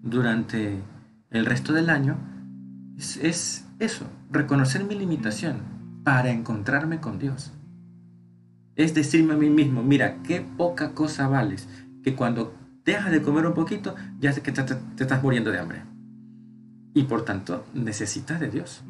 durante 0.03 0.81
el 1.31 1.47
resto 1.47 1.73
del 1.73 1.91
año, 1.91 2.17
es, 2.97 3.17
es 3.19 3.67
eso, 3.79 4.07
reconocer 4.31 4.85
mi 4.85 4.95
limitación 4.95 5.61
para 6.05 6.31
encontrarme 6.31 7.01
con 7.01 7.19
Dios 7.19 7.53
es 8.79 8.95
decirme 8.95 9.35
a 9.35 9.37
mí 9.37 9.51
mismo, 9.51 9.83
mira, 9.83 10.23
qué 10.23 10.41
poca 10.41 10.95
cosa 10.95 11.27
vales, 11.27 11.69
que 12.05 12.15
cuando 12.15 12.55
dejas 12.85 13.11
de 13.11 13.21
comer 13.21 13.45
un 13.45 13.53
poquito, 13.53 13.97
ya 14.21 14.33
que 14.33 14.53
te, 14.53 14.63
estás 15.03 15.23
muriendo 15.23 15.51
de 15.51 15.59
hambre. 15.59 15.83
Y 16.99 17.05
por 17.05 17.25
tanto, 17.25 17.64
necesitas 17.75 18.40
de 18.40 18.50
Dios. 18.50 18.83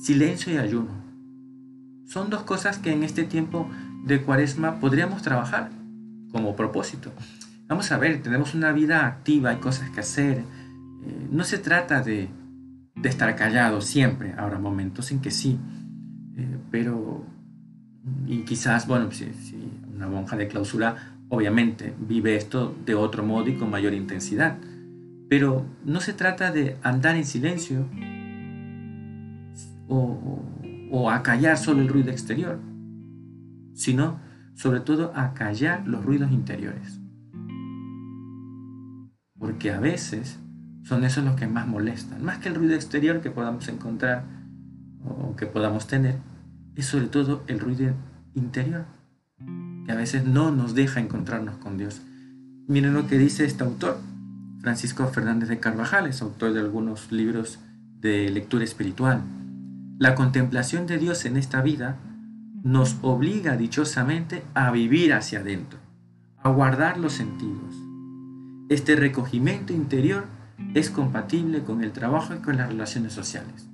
Silencio 0.00 0.52
y 0.52 0.58
ayuno. 0.58 0.92
Son 2.06 2.30
dos 2.30 2.44
cosas 2.44 2.78
que 2.78 2.92
en 2.92 3.02
este 3.02 3.24
tiempo 3.24 3.68
de 4.04 4.22
cuaresma 4.22 4.78
podríamos 4.78 5.20
trabajar 5.20 5.70
como 6.30 6.54
propósito. 6.54 7.10
Vamos 7.66 7.90
a 7.90 7.98
ver, 7.98 8.22
tenemos 8.22 8.54
una 8.54 8.70
vida 8.70 9.04
activa, 9.04 9.50
hay 9.50 9.56
cosas 9.56 9.90
que 9.90 9.98
hacer. 9.98 10.44
Eh, 11.04 11.26
no 11.28 11.42
se 11.42 11.58
trata 11.58 12.02
de, 12.02 12.28
estar 13.02 13.34
callado 13.34 13.80
siempre, 13.80 14.34
habrá 14.38 14.60
momentos 14.60 15.10
en 15.10 15.20
que 15.20 15.32
sí, 15.32 15.58
eh, 16.36 16.56
pero 16.70 17.26
y 18.28 18.44
quizás, 18.44 18.86
bueno, 18.86 19.10
si, 19.10 19.26
una 19.92 20.06
monja 20.06 20.36
de 20.36 20.46
clausura 20.46 21.16
obviamente 21.30 21.96
vive 21.98 22.36
esto 22.36 22.76
de 22.86 22.94
otro 22.94 23.24
modo 23.24 23.48
y 23.48 23.54
con 23.54 23.70
mayor 23.70 23.92
intensidad. 23.92 24.56
Pero 25.32 25.64
no 25.86 26.02
se 26.02 26.12
trata 26.12 26.52
de 26.52 26.76
andar 26.82 27.16
en 27.16 27.24
silencio 27.24 27.88
o, 29.88 30.42
o 30.90 31.10
a 31.10 31.22
callar 31.22 31.56
solo 31.56 31.80
el 31.80 31.88
ruido 31.88 32.10
exterior, 32.10 32.60
sino 33.72 34.20
sobre 34.52 34.80
todo 34.80 35.10
a 35.14 35.32
callar 35.32 35.88
los 35.88 36.04
ruidos 36.04 36.30
interiores. 36.32 37.00
Porque 39.38 39.72
a 39.72 39.80
veces 39.80 40.38
son 40.82 41.02
esos 41.02 41.24
los 41.24 41.36
que 41.36 41.46
más 41.46 41.66
molestan, 41.66 42.22
más 42.22 42.36
que 42.36 42.50
el 42.50 42.54
ruido 42.54 42.74
exterior 42.74 43.22
que 43.22 43.30
podamos 43.30 43.66
encontrar 43.68 44.26
o 45.02 45.34
que 45.34 45.46
podamos 45.46 45.86
tener, 45.86 46.16
es 46.76 46.84
sobre 46.84 47.06
todo 47.06 47.42
el 47.46 47.58
ruido 47.58 47.94
interior, 48.34 48.84
que 49.86 49.92
a 49.92 49.96
veces 49.96 50.26
no 50.26 50.50
nos 50.50 50.74
deja 50.74 51.00
encontrarnos 51.00 51.56
con 51.56 51.78
Dios. 51.78 52.02
Miren 52.68 52.92
lo 52.92 53.06
que 53.06 53.16
dice 53.16 53.46
este 53.46 53.64
autor, 53.64 54.11
Francisco 54.62 55.06
Fernández 55.08 55.48
de 55.48 55.58
Carvajal, 55.58 56.06
es 56.06 56.22
autor 56.22 56.52
de 56.52 56.60
algunos 56.60 57.10
libros 57.10 57.58
de 58.00 58.30
lectura 58.30 58.64
espiritual. 58.64 59.22
La 59.98 60.14
contemplación 60.14 60.86
de 60.86 60.98
Dios 60.98 61.24
en 61.24 61.36
esta 61.36 61.62
vida 61.62 61.96
nos 62.62 62.96
obliga 63.02 63.56
dichosamente 63.56 64.42
a 64.54 64.70
vivir 64.70 65.12
hacia 65.12 65.40
adentro, 65.40 65.78
a 66.42 66.48
guardar 66.50 66.98
los 66.98 67.12
sentidos. 67.12 67.74
Este 68.68 68.96
recogimiento 68.96 69.72
interior 69.72 70.24
es 70.74 70.90
compatible 70.90 71.62
con 71.62 71.82
el 71.82 71.92
trabajo 71.92 72.34
y 72.34 72.38
con 72.38 72.56
las 72.56 72.68
relaciones 72.68 73.12
sociales 73.12 73.68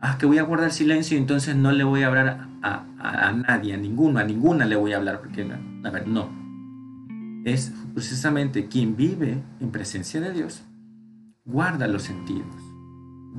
ah, 0.00 0.16
que 0.18 0.26
voy 0.26 0.38
a 0.38 0.42
guardar 0.42 0.70
silencio 0.72 1.16
y 1.16 1.20
entonces 1.20 1.56
no 1.56 1.72
le 1.72 1.84
voy 1.84 2.02
a 2.02 2.06
hablar 2.08 2.48
a, 2.62 3.32
nadie, 3.32 3.74
a 3.74 3.76
ninguno, 3.76 4.18
a 4.18 4.24
ninguna 4.24 4.64
le 4.64 4.76
voy 4.76 4.92
a 4.92 4.96
hablar, 4.96 5.20
porque, 5.20 5.42
a 5.42 5.90
ver, 5.90 6.06
no. 6.06 6.37
Es 7.48 7.72
precisamente 7.94 8.66
quien 8.66 8.94
vive 8.94 9.42
en 9.58 9.70
presencia 9.70 10.20
de 10.20 10.34
Dios, 10.34 10.64
guarda 11.46 11.88
los 11.88 12.02
sentidos, 12.02 12.44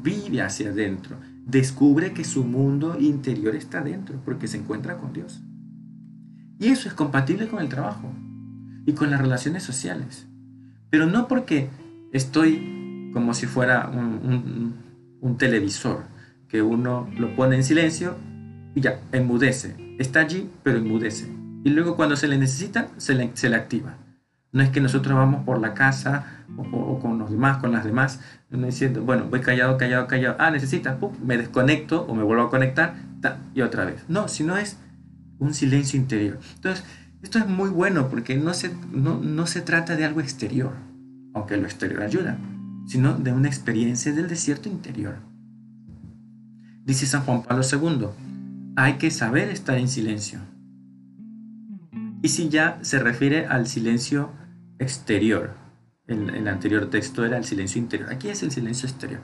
vive 0.02 0.42
hacia 0.42 0.72
adentro, 0.72 1.16
descubre 1.46 2.12
que 2.12 2.24
su 2.24 2.44
mundo 2.44 2.98
interior 3.00 3.56
está 3.56 3.84
dentro, 3.84 4.20
porque 4.26 4.48
se 4.48 4.58
encuentra 4.58 4.98
con 4.98 5.14
Dios. 5.14 5.44
Y 6.58 6.70
eso 6.70 6.88
es 6.88 6.96
compatible 6.96 7.48
con 7.50 7.62
el 7.62 7.70
trabajo 7.70 8.12
y 8.88 8.94
con 8.94 9.12
las 9.12 9.22
relaciones 9.22 9.62
sociales. 9.62 10.28
Pero 10.90 11.06
no 11.06 11.28
porque 11.28 11.70
estoy 12.12 13.12
como 13.14 13.36
si 13.36 13.46
fuera 13.46 13.92
un 13.92 15.38
televisor 15.38 16.06
que 16.48 16.64
uno 16.64 17.08
lo 17.16 17.36
pone 17.36 17.58
en 17.58 17.64
silencio 17.64 18.16
y 18.74 18.82
ya, 18.82 19.00
enmudece. 19.12 19.76
Está 20.00 20.22
allí, 20.22 20.50
pero 20.64 20.80
enmudece. 20.80 21.39
Y 21.64 21.70
luego 21.70 21.96
cuando 21.96 22.16
se 22.16 22.28
le 22.28 22.38
necesita, 22.38 22.88
se 22.98 23.16
le, 23.16 23.32
se 23.34 23.50
le 23.50 23.56
activa. 23.56 23.98
No 24.52 24.64
es 24.64 24.70
que 24.70 24.82
nosotros 24.82 25.16
vamos 25.16 25.44
por 25.46 25.60
la 25.60 25.74
casa 25.74 26.46
o, 26.58 27.00
con 27.00 27.20
los 27.20 27.30
demás, 27.30 27.58
con 27.58 27.72
las 27.72 27.84
demás, 27.84 28.20
diciendo, 28.50 29.04
bueno, 29.04 29.26
voy 29.30 29.42
callado, 29.42 29.78
callado, 29.78 30.08
callado. 30.08 30.36
Ah, 30.40 30.50
necesitas, 30.50 30.98
me 31.24 31.38
desconecto 31.38 32.04
o 32.04 32.16
me 32.16 32.24
vuelvo 32.24 32.44
a 32.44 32.50
conectar 32.50 32.96
y 33.54 33.62
otra 33.62 33.86
vez. 33.86 34.06
No, 34.08 34.28
sino 34.28 34.58
es 34.58 34.78
un 35.38 35.54
silencio 35.54 36.00
interior. 36.00 36.40
Entonces, 36.56 36.84
esto 37.22 37.38
es 37.38 37.48
muy 37.48 37.70
bueno 37.70 38.10
porque 38.10 38.38
no 38.38 38.54
se, 38.54 38.74
no, 38.92 39.20
no 39.20 39.46
se 39.46 39.62
trata 39.62 39.96
de 39.96 40.06
algo 40.06 40.22
exterior, 40.22 40.72
aunque 41.34 41.58
lo 41.58 41.66
exterior 41.66 42.02
ayuda, 42.02 42.38
sino 42.88 43.14
de 43.16 43.34
una 43.34 43.48
experiencia 43.48 44.14
del 44.14 44.28
desierto 44.28 44.68
interior. 44.68 45.18
Dice 46.86 47.06
San 47.06 47.24
Juan 47.24 47.44
Pablo 47.44 47.64
II, 47.64 48.08
hay 48.76 48.94
que 48.94 49.12
saber 49.12 49.50
estar 49.50 49.78
en 49.78 49.90
silencio. 49.90 50.40
Y 52.22 52.30
si 52.30 52.50
ya 52.50 52.80
se 52.82 53.00
refiere 53.00 53.46
al 53.46 53.68
silencio 53.68 54.32
exterior, 54.78 55.56
el, 56.08 56.30
el 56.30 56.48
anterior 56.48 56.90
texto 56.90 57.26
era 57.26 57.38
el 57.38 57.46
silencio 57.46 57.82
interior, 57.82 58.12
aquí 58.12 58.30
es 58.30 58.44
el 58.44 58.52
silencio 58.52 58.90
exterior. 58.90 59.22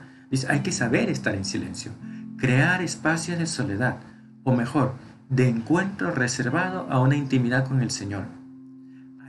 Hay 0.50 0.62
que 0.62 0.72
saber 0.72 1.10
estar 1.10 1.36
en 1.36 1.46
silencio, 1.46 1.92
crear 2.38 2.82
espacios 2.82 3.38
de 3.38 3.46
soledad, 3.46 3.98
o 4.44 4.56
mejor, 4.56 4.94
de 5.30 5.50
encuentro 5.50 6.12
reservado 6.12 6.88
a 6.90 7.02
una 7.02 7.16
intimidad 7.16 7.68
con 7.68 7.82
el 7.82 7.92
Señor. 7.92 8.26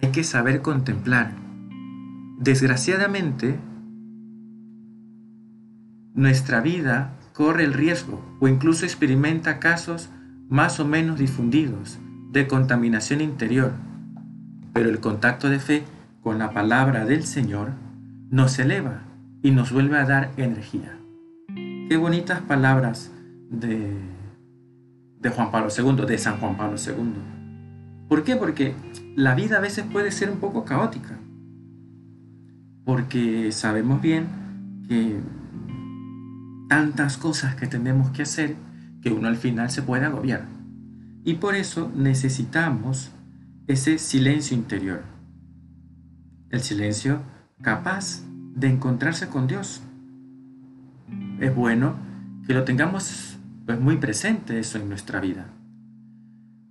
Hay 0.03 0.11
que 0.11 0.25
saber 0.25 0.63
contemplar. 0.63 1.33
Desgraciadamente, 2.39 3.59
nuestra 6.15 6.61
vida 6.61 7.15
corre 7.33 7.65
el 7.65 7.73
riesgo 7.73 8.23
o 8.41 8.49
incluso 8.49 8.85
experimenta 8.85 9.59
casos 9.59 10.11
más 10.49 10.81
o 10.81 10.85
menos 10.85 11.19
difundidos 11.19 11.99
de 12.33 12.47
contaminación 12.47 13.21
interior, 13.21 13.73
pero 14.73 14.89
el 14.91 15.01
contacto 15.01 15.49
de 15.49 15.59
fe 15.59 15.85
con 16.23 16.39
la 16.39 16.53
palabra 16.53 17.05
del 17.05 17.25
Señor 17.25 17.71
nos 18.31 18.59
eleva 18.59 19.03
y 19.43 19.51
nos 19.51 19.73
vuelve 19.73 19.99
a 19.99 20.07
dar 20.07 20.33
energía. 20.37 20.99
Qué 21.89 21.97
bonitas 21.97 22.41
palabras 22.41 23.13
de, 23.51 23.97
de 25.21 25.31
Juan 25.31 25.51
Pablo 25.51 25.69
II, 25.77 26.07
de 26.07 26.19
San 26.19 26.39
Juan 26.39 26.57
Pablo 26.57 26.77
II. 26.85 27.13
¿Por 28.09 28.25
qué? 28.25 28.37
Porque 28.37 28.75
la 29.15 29.35
vida 29.35 29.59
a 29.59 29.61
veces 29.61 29.85
puede 29.85 30.11
ser 30.11 30.31
un 30.31 30.39
poco 30.39 30.65
caótica. 30.65 31.19
Porque 32.85 33.51
sabemos 33.53 34.01
bien 34.01 34.27
que 34.89 35.21
tantas 36.69 37.17
cosas 37.17 37.55
que 37.55 37.67
tenemos 37.67 38.11
que 38.11 38.23
hacer 38.23 38.57
que 39.03 39.11
uno 39.11 39.29
al 39.29 39.37
final 39.37 39.71
se 39.71 39.83
puede 39.83 40.05
agobiar. 40.05 40.56
Y 41.27 41.35
por 41.35 41.57
eso 41.57 41.91
necesitamos 41.93 43.11
ese 43.67 43.99
silencio 43.99 44.57
interior. 44.57 45.03
El 46.51 46.61
silencio 46.61 47.21
capaz 47.61 48.23
de 48.55 48.69
encontrarse 48.69 49.27
con 49.27 49.49
Dios. 49.49 49.83
Es 51.41 51.53
bueno 51.53 51.97
que 52.47 52.55
lo 52.55 52.63
tengamos 52.63 53.39
pues, 53.67 53.81
muy 53.81 53.97
presente 53.97 54.61
eso 54.61 54.79
en 54.79 54.89
nuestra 54.89 55.19
vida. 55.19 55.49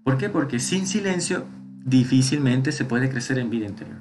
¿Por 0.05 0.17
qué? 0.17 0.29
Porque 0.29 0.59
sin 0.59 0.87
silencio 0.87 1.43
difícilmente 1.83 2.71
se 2.71 2.85
puede 2.85 3.09
crecer 3.09 3.39
en 3.39 3.49
vida 3.49 3.65
interior. 3.65 3.99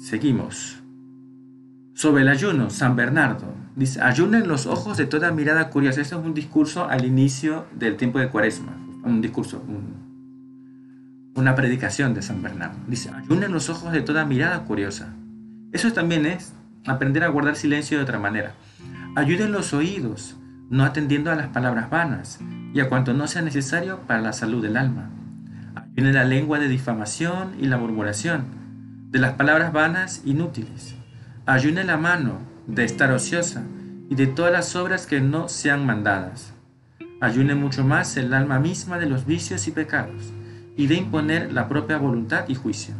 Seguimos. 0.00 0.82
Sobre 1.94 2.20
el 2.20 2.28
ayuno, 2.28 2.68
San 2.68 2.94
Bernardo 2.94 3.61
dice, 3.76 4.00
ayunen 4.00 4.48
los 4.48 4.66
ojos 4.66 4.96
de 4.96 5.06
toda 5.06 5.32
mirada 5.32 5.70
curiosa. 5.70 6.00
Este 6.00 6.14
es 6.14 6.20
un 6.20 6.34
discurso 6.34 6.88
al 6.88 7.04
inicio 7.04 7.66
del 7.72 7.96
tiempo 7.96 8.18
de 8.18 8.28
Cuaresma, 8.28 8.76
un 9.04 9.20
discurso, 9.20 9.62
una 11.34 11.54
predicación 11.54 12.14
de 12.14 12.22
San 12.22 12.42
Bernardo. 12.42 12.78
Dice, 12.86 13.10
ayunen 13.10 13.52
los 13.52 13.68
ojos 13.70 13.92
de 13.92 14.02
toda 14.02 14.24
mirada 14.24 14.64
curiosa. 14.64 15.14
Eso 15.72 15.92
también 15.92 16.26
es 16.26 16.52
aprender 16.86 17.24
a 17.24 17.28
guardar 17.28 17.56
silencio 17.56 17.98
de 17.98 18.04
otra 18.04 18.18
manera. 18.18 18.54
Ayuden 19.16 19.52
los 19.52 19.72
oídos, 19.72 20.36
no 20.70 20.84
atendiendo 20.84 21.30
a 21.30 21.34
las 21.34 21.48
palabras 21.48 21.90
vanas 21.90 22.40
y 22.74 22.80
a 22.80 22.88
cuanto 22.88 23.12
no 23.12 23.26
sea 23.26 23.42
necesario 23.42 24.00
para 24.06 24.20
la 24.20 24.32
salud 24.32 24.62
del 24.62 24.76
alma. 24.76 25.10
Ayunen 25.74 26.14
la 26.14 26.24
lengua 26.24 26.58
de 26.58 26.68
difamación 26.68 27.54
y 27.60 27.66
la 27.66 27.76
murmuración, 27.76 28.62
de 29.10 29.18
las 29.18 29.34
palabras 29.34 29.74
vanas 29.74 30.22
inútiles 30.24 30.96
Ayune 31.44 31.82
la 31.82 31.96
mano 31.96 32.38
de 32.66 32.84
estar 32.84 33.12
ociosa 33.12 33.64
y 34.08 34.14
de 34.14 34.26
todas 34.26 34.52
las 34.52 34.76
obras 34.76 35.06
que 35.06 35.20
no 35.20 35.48
sean 35.48 35.86
mandadas. 35.86 36.54
Ayune 37.20 37.54
mucho 37.54 37.84
más 37.84 38.16
el 38.16 38.34
alma 38.34 38.58
misma 38.58 38.98
de 38.98 39.06
los 39.06 39.26
vicios 39.26 39.68
y 39.68 39.70
pecados 39.70 40.32
y 40.76 40.86
de 40.86 40.96
imponer 40.96 41.52
la 41.52 41.68
propia 41.68 41.98
voluntad 41.98 42.48
y 42.48 42.54
juicio, 42.54 42.94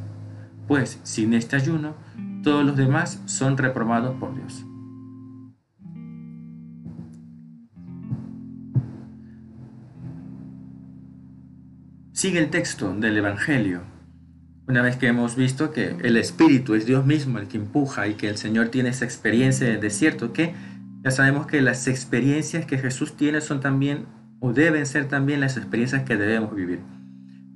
pues 0.69 1.01
sin 1.03 1.35
este 1.35 1.57
ayuno 1.57 1.95
todos 2.43 2.65
los 2.65 2.77
demás 2.77 3.21
son 3.27 3.57
reprobados 3.57 4.17
por 4.17 4.35
Dios. 4.35 4.65
Sigue 12.13 12.39
el 12.39 12.51
texto 12.51 12.95
del 12.95 13.17
Evangelio 13.17 13.92
una 14.73 14.81
vez 14.81 14.97
que 14.97 15.07
hemos 15.07 15.37
visto 15.37 15.71
que 15.71 15.97
el 16.03 16.17
Espíritu 16.17 16.75
es 16.75 16.87
Dios 16.87 17.05
mismo 17.05 17.37
el 17.37 17.47
que 17.47 17.59
empuja 17.59 18.09
y 18.09 18.15
que 18.15 18.31
el 18.31 18.39
Señor 18.39 18.71
tiene 18.71 18.89
esa 18.89 19.05
experiencia 19.05 19.67
del 19.67 19.83
desierto, 19.83 20.33
que 20.33 20.55
ya 21.05 21.11
sabemos 21.11 21.47
que 21.47 21.61
las 21.61 21.87
experiencias 21.89 22.65
que 22.65 22.79
Jesús 22.79 23.15
tiene 23.15 23.43
son 23.43 23.61
también 23.61 24.07
o 24.41 24.55
deben 24.55 24.87
ser 24.87 25.09
también 25.09 25.41
las 25.41 25.59
experiencias 25.59 26.05
que 26.05 26.17
debemos 26.17 26.55
vivir. 26.55 26.81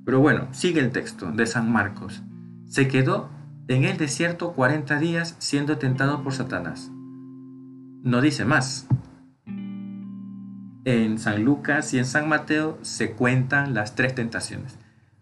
Pero 0.05 0.19
bueno, 0.19 0.47
sigue 0.51 0.79
el 0.79 0.91
texto 0.91 1.31
de 1.31 1.47
San 1.47 1.71
Marcos. 1.71 2.21
Se 2.67 2.87
quedó 2.87 3.31
en 3.67 3.85
el 3.85 3.97
desierto 3.97 4.53
40 4.53 4.99
días 4.99 5.35
siendo 5.39 5.79
tentado 5.79 6.21
por 6.21 6.33
Satanás. 6.33 6.91
No 8.03 8.21
dice 8.21 8.45
más. 8.45 8.85
En 10.85 11.17
San 11.17 11.43
Lucas 11.43 11.95
y 11.95 11.97
en 11.97 12.05
San 12.05 12.29
Mateo 12.29 12.77
se 12.83 13.13
cuentan 13.13 13.73
las 13.73 13.95
tres 13.95 14.13
tentaciones. 14.13 14.77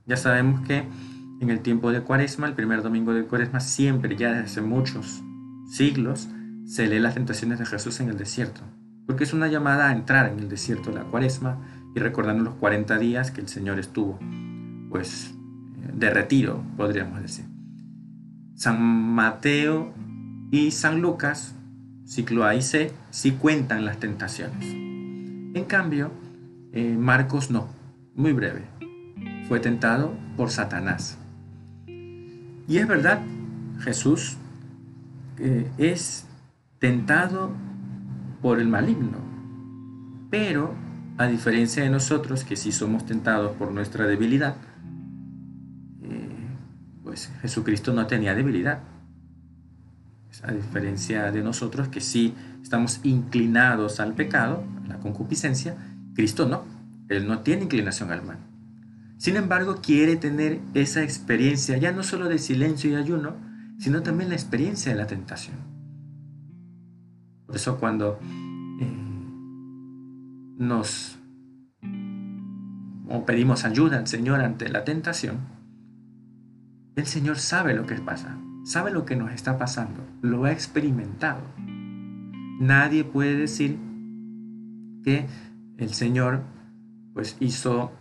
Ya 0.06 0.18
sabemos 0.18 0.60
que 0.68 0.84
en 1.40 1.50
el 1.50 1.60
tiempo 1.60 1.92
de 1.92 2.02
Cuaresma, 2.02 2.48
el 2.48 2.54
primer 2.54 2.82
domingo 2.82 3.14
de 3.14 3.26
Cuaresma, 3.26 3.60
siempre, 3.60 4.16
ya 4.16 4.34
desde 4.34 4.62
muchos 4.62 5.22
siglos, 5.70 6.30
se 6.66 6.88
lee 6.88 7.00
las 7.00 7.14
tentaciones 7.14 7.60
de 7.60 7.66
Jesús 7.66 8.00
en 8.00 8.10
el 8.10 8.18
desierto, 8.18 8.62
porque 9.06 9.24
es 9.24 9.34
una 9.34 9.48
llamada 9.48 9.90
a 9.90 9.92
entrar 9.92 10.32
en 10.32 10.40
el 10.40 10.50
desierto 10.50 10.90
de 10.90 10.98
la 10.98 11.04
Cuaresma 11.06 11.58
y 11.96 12.00
recordando 12.00 12.44
los 12.44 12.56
40 12.56 12.98
días 12.98 13.32
que 13.32 13.42
el 13.42 13.48
Señor 13.48 13.80
estuvo, 13.80 14.20
pues, 14.90 15.34
de 15.94 16.10
retiro, 16.10 16.64
podríamos 16.78 17.22
decir. 17.22 17.46
San 18.56 18.82
Mateo 18.82 19.94
y 20.52 20.72
San 20.72 21.02
Lucas, 21.02 21.56
ciclo 22.06 22.46
A 22.46 22.56
y 22.56 22.62
C, 22.62 22.92
sí 23.12 23.32
cuentan 23.32 23.86
las 23.86 24.00
tentaciones. 24.00 24.66
En 24.66 25.66
cambio, 25.66 26.12
eh, 26.74 26.96
Marcos 26.98 27.52
no, 27.52 27.68
muy 28.16 28.34
breve. 28.34 28.64
Fue 29.48 29.60
tentado 29.60 30.14
por 30.36 30.50
Satanás. 30.50 31.18
Y 32.68 32.78
es 32.78 32.88
verdad, 32.88 33.22
Jesús 33.80 34.38
eh, 35.40 35.70
es 35.78 36.26
tentado 36.80 37.52
por 38.42 38.60
el 38.60 38.68
maligno, 38.68 39.18
pero 40.30 40.74
a 41.18 41.28
diferencia 41.28 41.84
de 41.84 41.90
nosotros, 41.90 42.44
que 42.44 42.56
sí 42.56 42.72
somos 42.72 43.06
tentados 43.06 43.56
por 43.56 43.72
nuestra 43.72 44.06
debilidad, 44.06 44.56
eh, 46.04 46.30
pues 47.04 47.32
Jesucristo 47.42 47.94
no 47.94 48.08
tenía 48.08 48.34
debilidad. 48.34 48.80
A 50.44 50.52
diferencia 50.52 51.32
de 51.32 51.42
nosotros, 51.42 51.88
que 51.88 52.02
sí 52.02 52.36
estamos 52.62 53.00
inclinados 53.04 54.00
al 54.00 54.14
pecado, 54.14 54.64
a 54.84 54.88
la 54.88 54.98
concupiscencia, 54.98 55.78
Cristo 56.14 56.48
no. 56.48 56.64
Él 57.10 57.28
no 57.28 57.40
tiene 57.40 57.64
inclinación 57.64 58.12
al 58.12 58.24
mal. 58.24 58.38
Sin 59.18 59.38
embargo, 59.38 59.78
quiere 59.82 60.18
tener 60.18 60.60
esa 60.74 61.02
experiencia 61.02 61.78
ya 61.78 61.92
no 61.92 62.04
solo 62.04 62.28
de 62.28 62.38
silencio 62.38 62.92
y 62.92 62.96
ayuno, 62.96 63.36
sino 63.78 64.04
también 64.04 64.30
la 64.30 64.36
experiencia 64.36 64.92
de 64.92 64.98
la 64.98 65.08
tentación. 65.08 65.56
Por 67.46 67.56
eso 67.56 67.78
cuando 67.80 68.20
eh, 68.80 68.92
nos 70.58 71.18
o 73.08 73.26
pedimos 73.26 73.66
ayuda 73.66 73.98
al 73.98 74.08
Señor 74.08 74.42
ante 74.42 74.68
la 74.70 74.84
tentación, 74.84 75.38
el 76.96 77.06
Señor 77.06 77.38
sabe 77.38 77.74
lo 77.74 77.86
que 77.86 77.96
pasa, 77.96 78.38
sabe 78.64 78.92
lo 78.92 79.06
que 79.06 79.16
nos 79.16 79.32
está 79.32 79.58
pasando, 79.58 80.04
lo 80.22 80.46
ha 80.46 80.52
experimentado. 80.52 81.42
Nadie 82.60 83.04
puede 83.04 83.36
decir 83.36 83.78
que 85.04 85.28
el 85.78 85.94
Señor 85.94 86.42
pues 87.14 87.38
hizo 87.40 87.92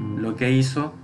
lo 0.00 0.36
que 0.36 0.52
hizo 0.52 0.94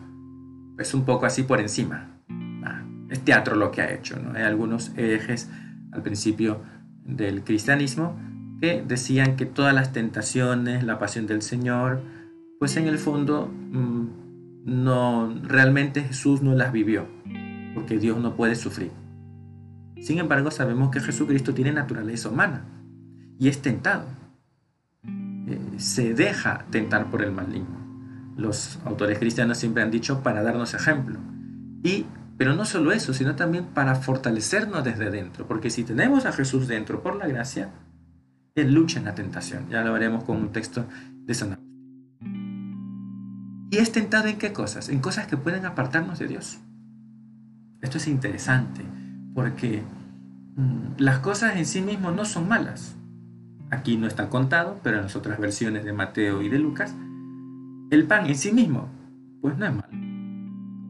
es 0.78 0.94
un 0.94 1.04
poco 1.04 1.26
así 1.26 1.42
por 1.42 1.61
encima. 1.61 2.18
Ah, 2.64 2.82
es 3.11 3.20
teatro 3.20 3.56
lo 3.56 3.70
que 3.70 3.82
ha 3.82 3.92
hecho. 3.92 4.18
¿no? 4.18 4.32
Hay 4.37 4.42
algunos 4.42 4.92
ejes 4.96 5.50
al 5.92 6.02
principio 6.02 6.62
del 7.04 7.44
cristianismo 7.44 8.18
que 8.61 8.82
decían 8.87 9.37
que 9.37 9.46
todas 9.46 9.74
las 9.74 9.92
tentaciones, 9.92 10.85
la 10.85 10.98
pasión 10.98 11.26
del 11.26 11.42
Señor, 11.42 12.02
pues 12.59 12.76
en 12.76 12.87
el 12.87 12.98
fondo 12.98 13.48
mm, 13.48 14.06
no 14.64 15.35
realmente 15.42 16.02
Jesús 16.02 16.42
no 16.42 16.54
las 16.54 16.72
vivió, 16.72 17.06
porque 17.74 17.98
Dios 17.98 18.18
no 18.18 18.35
puede 18.35 18.54
sufrir. 18.54 18.90
Sin 20.00 20.18
embargo, 20.18 20.50
sabemos 20.50 20.90
que 20.90 21.00
Jesucristo 21.00 21.52
tiene 21.54 21.72
naturaleza 21.72 22.30
humana 22.30 22.64
y 23.38 23.48
es 23.48 23.61
tentado. 23.61 24.06
Eh, 25.04 25.61
se 25.76 26.14
deja 26.14 26.64
tentar 26.70 27.11
por 27.11 27.22
el 27.22 27.32
maligno 27.32 27.86
los 28.37 28.79
autores 28.85 29.18
cristianos 29.18 29.59
siempre 29.59 29.83
han 29.83 29.90
dicho 29.90 30.22
para 30.22 30.42
darnos 30.42 30.75
ejemplo. 30.75 31.18
Y, 31.83 32.07
pero 32.37 32.55
no 32.55 32.64
solo 32.64 32.92
eso, 32.92 33.14
sino 33.14 33.35
también 33.35 33.64
para 33.66 33.94
fortalecernos 33.94 34.85
desde 34.85 35.11
dentro, 35.11 35.46
porque 35.46 35.70
si 35.70 35.85
tenemos 35.85 36.27
a 36.27 36.33
Jesús 36.33 36.68
dentro 36.68 37.03
por 37.03 37.16
la 37.16 37.27
gracia, 37.27 37.70
Él 38.55 38.75
lucha 38.75 38.99
en 38.99 39.07
la 39.07 39.14
tentación. 39.14 39.68
Ya 39.70 39.83
lo 39.83 39.92
veremos 39.92 40.25
con 40.25 40.37
un 40.37 40.53
texto 40.53 40.85
de 41.25 41.35
San 41.35 41.53
Agustín. 41.53 41.66
¿Y 43.70 43.79
es 43.79 43.90
tentado 43.90 44.29
en 44.29 44.38
qué 44.38 44.53
cosas? 44.53 44.90
En 44.90 45.01
cosas 45.01 45.27
que 45.27 45.37
pueden 45.37 45.64
apartarnos 45.64 46.18
de 46.18 46.29
Dios. 46.29 46.59
Esto 47.81 47.99
es 47.99 48.07
interesante, 48.07 48.83
porque 49.35 49.83
mm, 50.57 50.99
las 50.99 51.20
cosas 51.20 51.57
en 51.57 51.66
sí 51.66 51.81
mismas 51.81 52.14
no 52.14 52.25
son 52.25 52.49
malas. 52.49 52.96
Aquí 53.70 53.96
no 53.96 54.07
está 54.07 54.29
contado, 54.29 54.79
pero 54.83 54.99
en 54.99 55.05
las 55.05 55.16
otras 55.16 55.38
versiones 55.38 55.85
de 55.85 55.92
Mateo 55.92 56.42
y 56.42 56.49
de 56.49 56.59
Lucas 56.59 56.94
el 57.90 58.07
pan 58.07 58.27
en 58.27 58.35
sí 58.35 58.53
mismo, 58.53 58.88
pues 59.40 59.57
no 59.59 59.66
es 59.66 59.72
malo. 59.72 59.88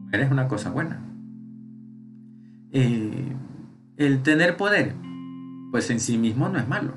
Comer 0.07 0.21
es 0.21 0.31
una 0.31 0.47
cosa 0.47 0.71
buena. 0.71 1.01
Eh, 2.71 3.35
el 3.97 4.23
tener 4.23 4.57
poder, 4.57 4.95
pues 5.71 5.89
en 5.89 5.99
sí 5.99 6.17
mismo 6.17 6.49
no 6.49 6.59
es 6.59 6.67
malo. 6.67 6.93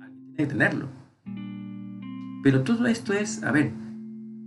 Alguien 0.00 0.34
tiene 0.34 0.36
que 0.36 0.46
tenerlo. 0.46 0.88
Pero 2.42 2.62
todo 2.62 2.86
esto 2.86 3.12
es, 3.12 3.42
a 3.42 3.52
ver, 3.52 3.72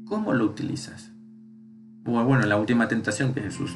¿cómo 0.05 0.33
lo 0.33 0.45
utilizas? 0.45 1.13
O 2.05 2.23
bueno, 2.23 2.45
la 2.45 2.57
última 2.57 2.87
tentación 2.87 3.33
que 3.33 3.41
Jesús 3.41 3.75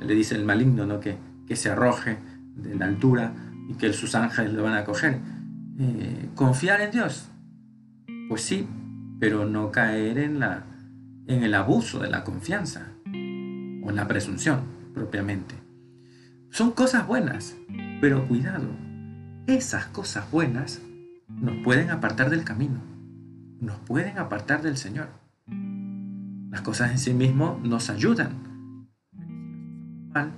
le 0.00 0.14
dice 0.14 0.34
al 0.34 0.44
maligno, 0.44 0.86
¿no? 0.86 1.00
Que, 1.00 1.16
que 1.46 1.56
se 1.56 1.70
arroje 1.70 2.18
de 2.56 2.74
la 2.76 2.86
altura 2.86 3.34
y 3.68 3.74
que 3.74 3.92
sus 3.92 4.14
ángeles 4.14 4.52
lo 4.52 4.62
van 4.62 4.74
a 4.74 4.84
coger. 4.84 5.18
Eh, 5.78 6.28
¿Confiar 6.34 6.80
en 6.82 6.90
Dios? 6.90 7.30
Pues 8.28 8.42
sí, 8.42 8.66
pero 9.22 9.46
no 9.46 9.70
caer 9.70 10.18
en, 10.18 10.40
la, 10.40 10.64
en 11.28 11.44
el 11.44 11.54
abuso 11.54 12.00
de 12.00 12.10
la 12.10 12.24
confianza 12.24 12.88
o 13.04 13.88
en 13.88 13.94
la 13.94 14.08
presunción 14.08 14.62
propiamente. 14.94 15.54
Son 16.50 16.72
cosas 16.72 17.06
buenas, 17.06 17.54
Pero 18.00 18.26
cuidado, 18.26 18.66
esas 19.46 19.86
cosas 19.86 20.28
buenas 20.32 20.82
nos 21.28 21.54
pueden 21.62 21.90
apartar 21.90 22.30
del 22.30 22.42
camino, 22.42 22.80
nos 23.60 23.78
pueden 23.78 24.18
apartar 24.18 24.60
del 24.60 24.76
Señor. 24.76 25.06
Las 26.50 26.62
cosas 26.62 26.90
en 26.90 26.98
sí 26.98 27.14
mismas 27.14 27.60
nos 27.60 27.90
ayudan, 27.90 28.88
mal 30.12 30.32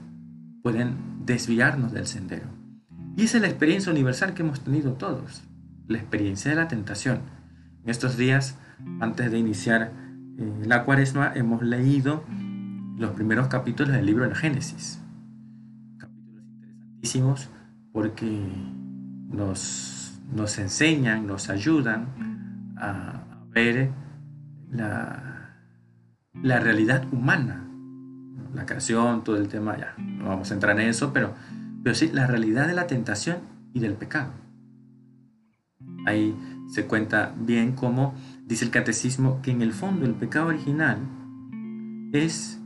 pueden 0.62 1.24
desviarnos 1.24 1.92
del 1.92 2.06
sendero. 2.06 2.48
Y 3.16 3.24
esa 3.24 3.38
es 3.38 3.40
la 3.40 3.48
experiencia 3.48 3.90
universal 3.90 4.34
que 4.34 4.42
hemos 4.42 4.60
tenido 4.60 4.92
todos, 4.92 5.42
la 5.88 5.96
experiencia 5.96 6.50
de 6.50 6.58
la 6.58 6.68
tentación. 6.68 7.20
En 7.82 7.88
estos 7.88 8.18
días, 8.18 8.58
antes 9.00 9.30
de 9.30 9.38
iniciar 9.38 9.92
eh, 10.38 10.62
la 10.66 10.84
cuaresma, 10.84 11.32
hemos 11.34 11.62
leído 11.62 12.24
los 12.96 13.12
primeros 13.12 13.48
capítulos 13.48 13.92
del 13.92 14.06
libro 14.06 14.24
del 14.24 14.34
Génesis. 14.34 15.00
Capítulos 15.98 16.44
interesantísimos 16.44 17.48
porque 17.92 18.48
nos, 19.28 20.20
nos 20.32 20.58
enseñan, 20.58 21.26
nos 21.26 21.50
ayudan 21.50 22.08
a, 22.76 23.20
ver 23.50 23.90
la, 24.72 25.54
la 26.42 26.58
realidad 26.58 27.04
humana, 27.12 27.64
la 28.52 28.66
creación, 28.66 29.22
todo 29.22 29.36
el 29.36 29.46
tema, 29.46 29.76
ya, 29.78 29.94
no 29.98 30.26
vamos 30.26 30.50
a 30.50 30.54
entrar 30.54 30.78
en 30.80 30.88
eso, 30.88 31.12
pero, 31.12 31.34
pero 31.84 31.94
sí, 31.94 32.10
la 32.12 32.26
realidad 32.26 32.66
de 32.66 32.74
la 32.74 32.88
tentación 32.88 33.38
y 33.72 33.78
del 33.78 33.94
pecado. 33.94 34.32
Ahí 36.06 36.36
se 36.68 36.86
cuenta 36.86 37.32
bien 37.38 37.72
cómo 37.72 38.14
dice 38.46 38.64
el 38.64 38.70
catecismo 38.70 39.40
que 39.42 39.50
en 39.50 39.62
el 39.62 39.72
fondo 39.72 40.06
el 40.06 40.14
pecado 40.14 40.48
original 40.48 40.98
es 42.12 42.60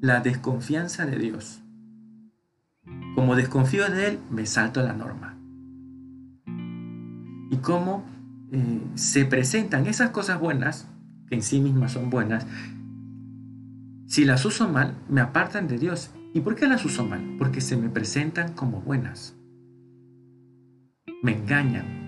la 0.00 0.20
desconfianza 0.20 1.06
de 1.06 1.18
Dios. 1.18 1.62
Como 3.14 3.36
desconfío 3.36 3.88
de 3.90 4.08
Él, 4.08 4.18
me 4.30 4.46
salto 4.46 4.80
a 4.80 4.84
la 4.84 4.92
norma. 4.92 5.36
Y 7.50 7.56
cómo 7.58 8.04
eh, 8.52 8.80
se 8.94 9.24
presentan 9.24 9.86
esas 9.86 10.10
cosas 10.10 10.40
buenas, 10.40 10.88
que 11.28 11.34
en 11.34 11.42
sí 11.42 11.60
mismas 11.60 11.92
son 11.92 12.10
buenas, 12.10 12.46
si 14.08 14.24
las 14.24 14.42
uso 14.46 14.66
mal, 14.66 14.94
me 15.10 15.20
apartan 15.20 15.68
de 15.68 15.76
Dios. 15.76 16.10
¿Y 16.32 16.40
por 16.40 16.56
qué 16.56 16.66
las 16.66 16.82
uso 16.84 17.04
mal? 17.04 17.36
Porque 17.38 17.60
se 17.60 17.76
me 17.76 17.90
presentan 17.90 18.54
como 18.54 18.80
buenas. 18.80 19.36
Me 21.22 21.32
engañan. 21.32 22.07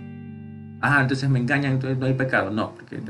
Ah, 0.81 1.03
entonces 1.03 1.29
me 1.29 1.38
engañan, 1.38 1.73
entonces 1.73 1.99
no 1.99 2.07
hay 2.07 2.14
pecado. 2.14 2.51
No, 2.51 2.75
porque 2.75 3.01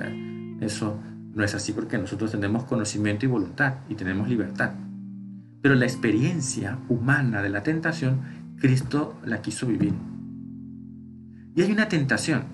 eso 0.61 0.99
no 1.35 1.45
es 1.45 1.55
así 1.55 1.73
porque 1.73 1.99
nosotros 1.99 2.33
tenemos 2.33 2.65
conocimiento 2.65 3.27
y 3.27 3.29
voluntad 3.29 3.75
y 3.89 3.95
tenemos 3.95 4.29
libertad. 4.29 4.73
Pero 5.63 5.75
la 5.75 5.85
experiencia 5.85 6.79
humana 6.89 7.43
de 7.43 7.51
la 7.51 7.63
tentación, 7.63 8.21
Cristo 8.59 9.19
la 9.25 9.41
quiso 9.43 9.67
vivir. 9.67 9.95
Y 11.55 11.63
hay 11.63 11.71
una 11.71 11.89
tentación 11.89 12.45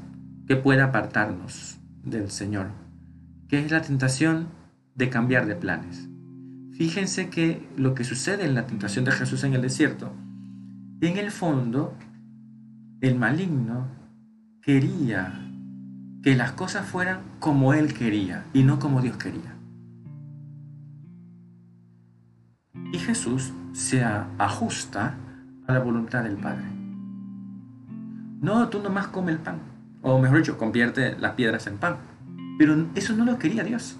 que 0.47 0.57
puede 0.57 0.83
apartarnos 0.83 1.79
del 2.05 2.31
Señor, 2.31 2.69
que 3.49 3.65
es 3.65 3.71
la 3.71 3.83
tentación 3.83 4.49
de 4.95 5.09
cambiar 5.09 5.47
de 5.47 5.57
planes. 5.57 6.09
Fíjense 6.73 7.31
que 7.31 7.67
lo 7.77 7.95
que 7.95 8.05
sucede 8.05 8.45
en 8.45 8.55
la 8.55 8.67
tentación 8.67 9.05
de 9.05 9.13
Jesús 9.13 9.45
en 9.45 9.55
el 9.55 9.63
desierto, 9.63 10.13
en 11.01 11.17
el 11.17 11.31
fondo, 11.31 11.95
el 13.01 13.17
maligno 13.17 13.89
quería 14.67 15.33
que 16.25 16.35
las 16.35 16.51
cosas 16.51 16.89
fueran 16.89 17.21
como 17.39 17.73
Él 17.73 17.95
quería 17.95 18.47
y 18.53 18.65
no 18.65 18.81
como 18.81 19.01
Dios 19.01 19.17
quería. 19.17 19.55
Y 22.93 22.99
Jesús 22.99 23.53
se 23.73 24.03
ajusta 24.03 25.15
a 25.69 25.73
la 25.73 25.79
voluntad 25.79 26.25
del 26.25 26.37
Padre. 26.37 26.65
No, 28.41 28.69
tú 28.69 28.83
nomás 28.83 29.07
come 29.07 29.31
el 29.31 29.39
pan. 29.39 29.61
O 30.03 30.19
mejor 30.19 30.39
dicho, 30.39 30.59
convierte 30.59 31.17
las 31.17 31.35
piedras 31.35 31.69
en 31.69 31.79
pan. 31.79 31.99
Pero 32.59 32.89
eso 32.97 33.15
no 33.15 33.25
lo 33.25 33.39
quería 33.39 33.63
Dios. 33.63 33.97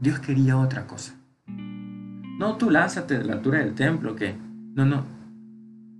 Dios 0.00 0.18
quería 0.18 0.58
otra 0.58 0.88
cosa. 0.88 1.14
No, 1.46 2.56
tú 2.56 2.70
lánzate 2.70 3.18
de 3.18 3.24
la 3.24 3.34
altura 3.34 3.60
del 3.60 3.74
templo, 3.74 4.16
que... 4.16 4.34
No, 4.74 4.84
no. 4.84 5.04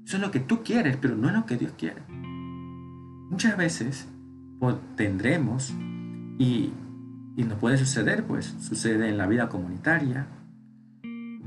Eso 0.04 0.16
es 0.16 0.22
lo 0.22 0.32
que 0.32 0.40
tú 0.40 0.64
quieres, 0.64 0.96
pero 0.96 1.14
no 1.14 1.28
es 1.28 1.34
lo 1.34 1.46
que 1.46 1.56
Dios 1.56 1.72
quiere. 1.78 2.02
Muchas 3.32 3.56
veces 3.56 4.06
tendremos 4.94 5.72
y, 6.38 6.70
y 7.34 7.44
nos 7.44 7.58
puede 7.58 7.78
suceder, 7.78 8.24
pues 8.24 8.54
sucede 8.60 9.08
en 9.08 9.16
la 9.16 9.26
vida 9.26 9.48
comunitaria, 9.48 10.26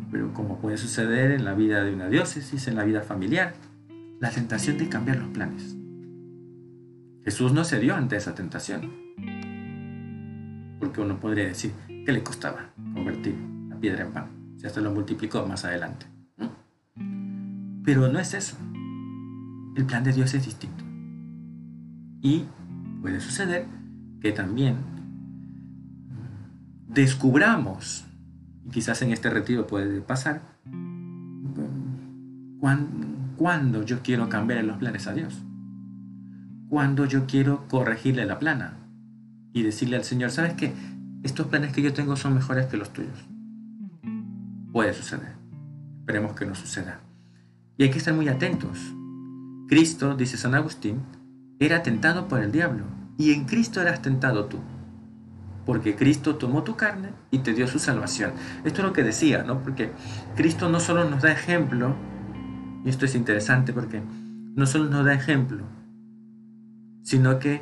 pero 0.10 0.34
como 0.34 0.58
puede 0.58 0.78
suceder 0.78 1.30
en 1.30 1.46
la 1.46 1.54
vida 1.54 1.84
de 1.84 1.94
una 1.94 2.10
diócesis, 2.10 2.68
en 2.68 2.76
la 2.76 2.86
vida 2.86 3.04
familiar, 3.04 3.54
la 4.20 4.32
tentación 4.32 4.80
de 4.80 4.90
cambiar 4.90 5.18
los 5.18 5.28
planes. 5.28 5.78
Jesús 7.24 7.54
no 7.54 7.64
se 7.64 7.80
dio 7.80 7.94
ante 7.94 8.16
esa 8.16 8.34
tentación, 8.34 8.92
porque 10.80 11.02
uno 11.02 11.20
podría 11.20 11.46
decir, 11.46 11.72
¿qué 11.88 12.12
le 12.12 12.24
costaba 12.24 12.72
convertir 12.96 13.36
la 13.70 13.76
piedra 13.76 14.06
en 14.06 14.12
pan? 14.12 14.26
Si 14.58 14.66
hasta 14.66 14.82
lo 14.82 14.92
multiplicó 14.92 15.46
más 15.46 15.66
adelante. 15.66 16.08
Pero 17.84 18.12
no 18.12 18.18
es 18.18 18.34
eso. 18.34 18.58
El 19.76 19.86
plan 19.86 20.04
de 20.04 20.14
Dios 20.14 20.34
es 20.34 20.46
distinto. 20.46 20.85
Y 22.26 22.44
puede 23.04 23.20
suceder 23.20 23.68
que 24.20 24.32
también 24.32 24.78
descubramos, 26.88 28.04
y 28.66 28.72
quizás 28.72 29.04
en 29.04 29.12
este 29.12 29.30
retiro 29.30 29.68
puede 29.68 30.02
pasar, 30.02 30.42
cuando 33.38 33.84
yo 33.84 34.00
quiero 34.02 34.28
cambiar 34.28 34.64
los 34.64 34.78
planes 34.78 35.06
a 35.06 35.14
Dios, 35.14 35.40
cuando 36.68 37.06
yo 37.06 37.28
quiero 37.28 37.68
corregirle 37.68 38.26
la 38.26 38.40
plana 38.40 38.80
y 39.54 39.62
decirle 39.62 39.98
al 39.98 40.04
Señor, 40.04 40.32
¿sabes 40.32 40.56
qué? 40.56 40.74
Estos 41.22 41.46
planes 41.46 41.74
que 41.74 41.84
yo 41.84 41.94
tengo 41.94 42.16
son 42.16 42.34
mejores 42.34 42.66
que 42.66 42.78
los 42.78 42.92
tuyos. 42.92 43.24
Puede 44.72 44.96
suceder. 44.96 45.36
Esperemos 46.00 46.34
que 46.34 46.48
no 46.48 46.56
suceda. 46.56 47.02
Y 47.78 47.84
hay 47.84 47.92
que 47.92 48.00
estar 48.00 48.16
muy 48.16 48.30
atentos. 48.30 48.80
Cristo, 49.68 50.16
dice 50.16 50.38
San 50.38 50.56
Agustín, 50.56 51.04
era 51.60 51.84
tentado 51.84 52.28
por 52.28 52.42
el 52.42 52.52
diablo, 52.52 52.86
y 53.18 53.34
en 53.34 53.46
Cristo 53.46 53.82
eras 53.82 54.02
tentado 54.02 54.46
tú, 54.46 54.60
porque 55.66 55.96
Cristo 55.96 56.36
tomó 56.36 56.64
tu 56.64 56.76
carne 56.76 57.10
y 57.32 57.40
te 57.40 57.54
dio 57.54 57.68
su 57.68 57.80
salvación. 57.80 58.34
Esto 58.64 58.82
es 58.82 58.88
lo 58.88 58.94
que 58.94 59.04
decía, 59.04 59.44
¿no? 59.44 59.62
Porque 59.62 59.92
Cristo 60.36 60.70
no 60.70 60.80
solo 60.80 61.10
nos 61.10 61.22
da 61.22 61.32
ejemplo, 61.32 61.96
y 62.84 62.90
esto 62.90 63.06
es 63.06 63.16
interesante 63.16 63.74
porque 63.74 64.02
no 64.56 64.66
solo 64.66 64.86
nos 64.86 65.06
da 65.06 65.14
ejemplo, 65.14 65.64
sino 67.04 67.40
que 67.40 67.62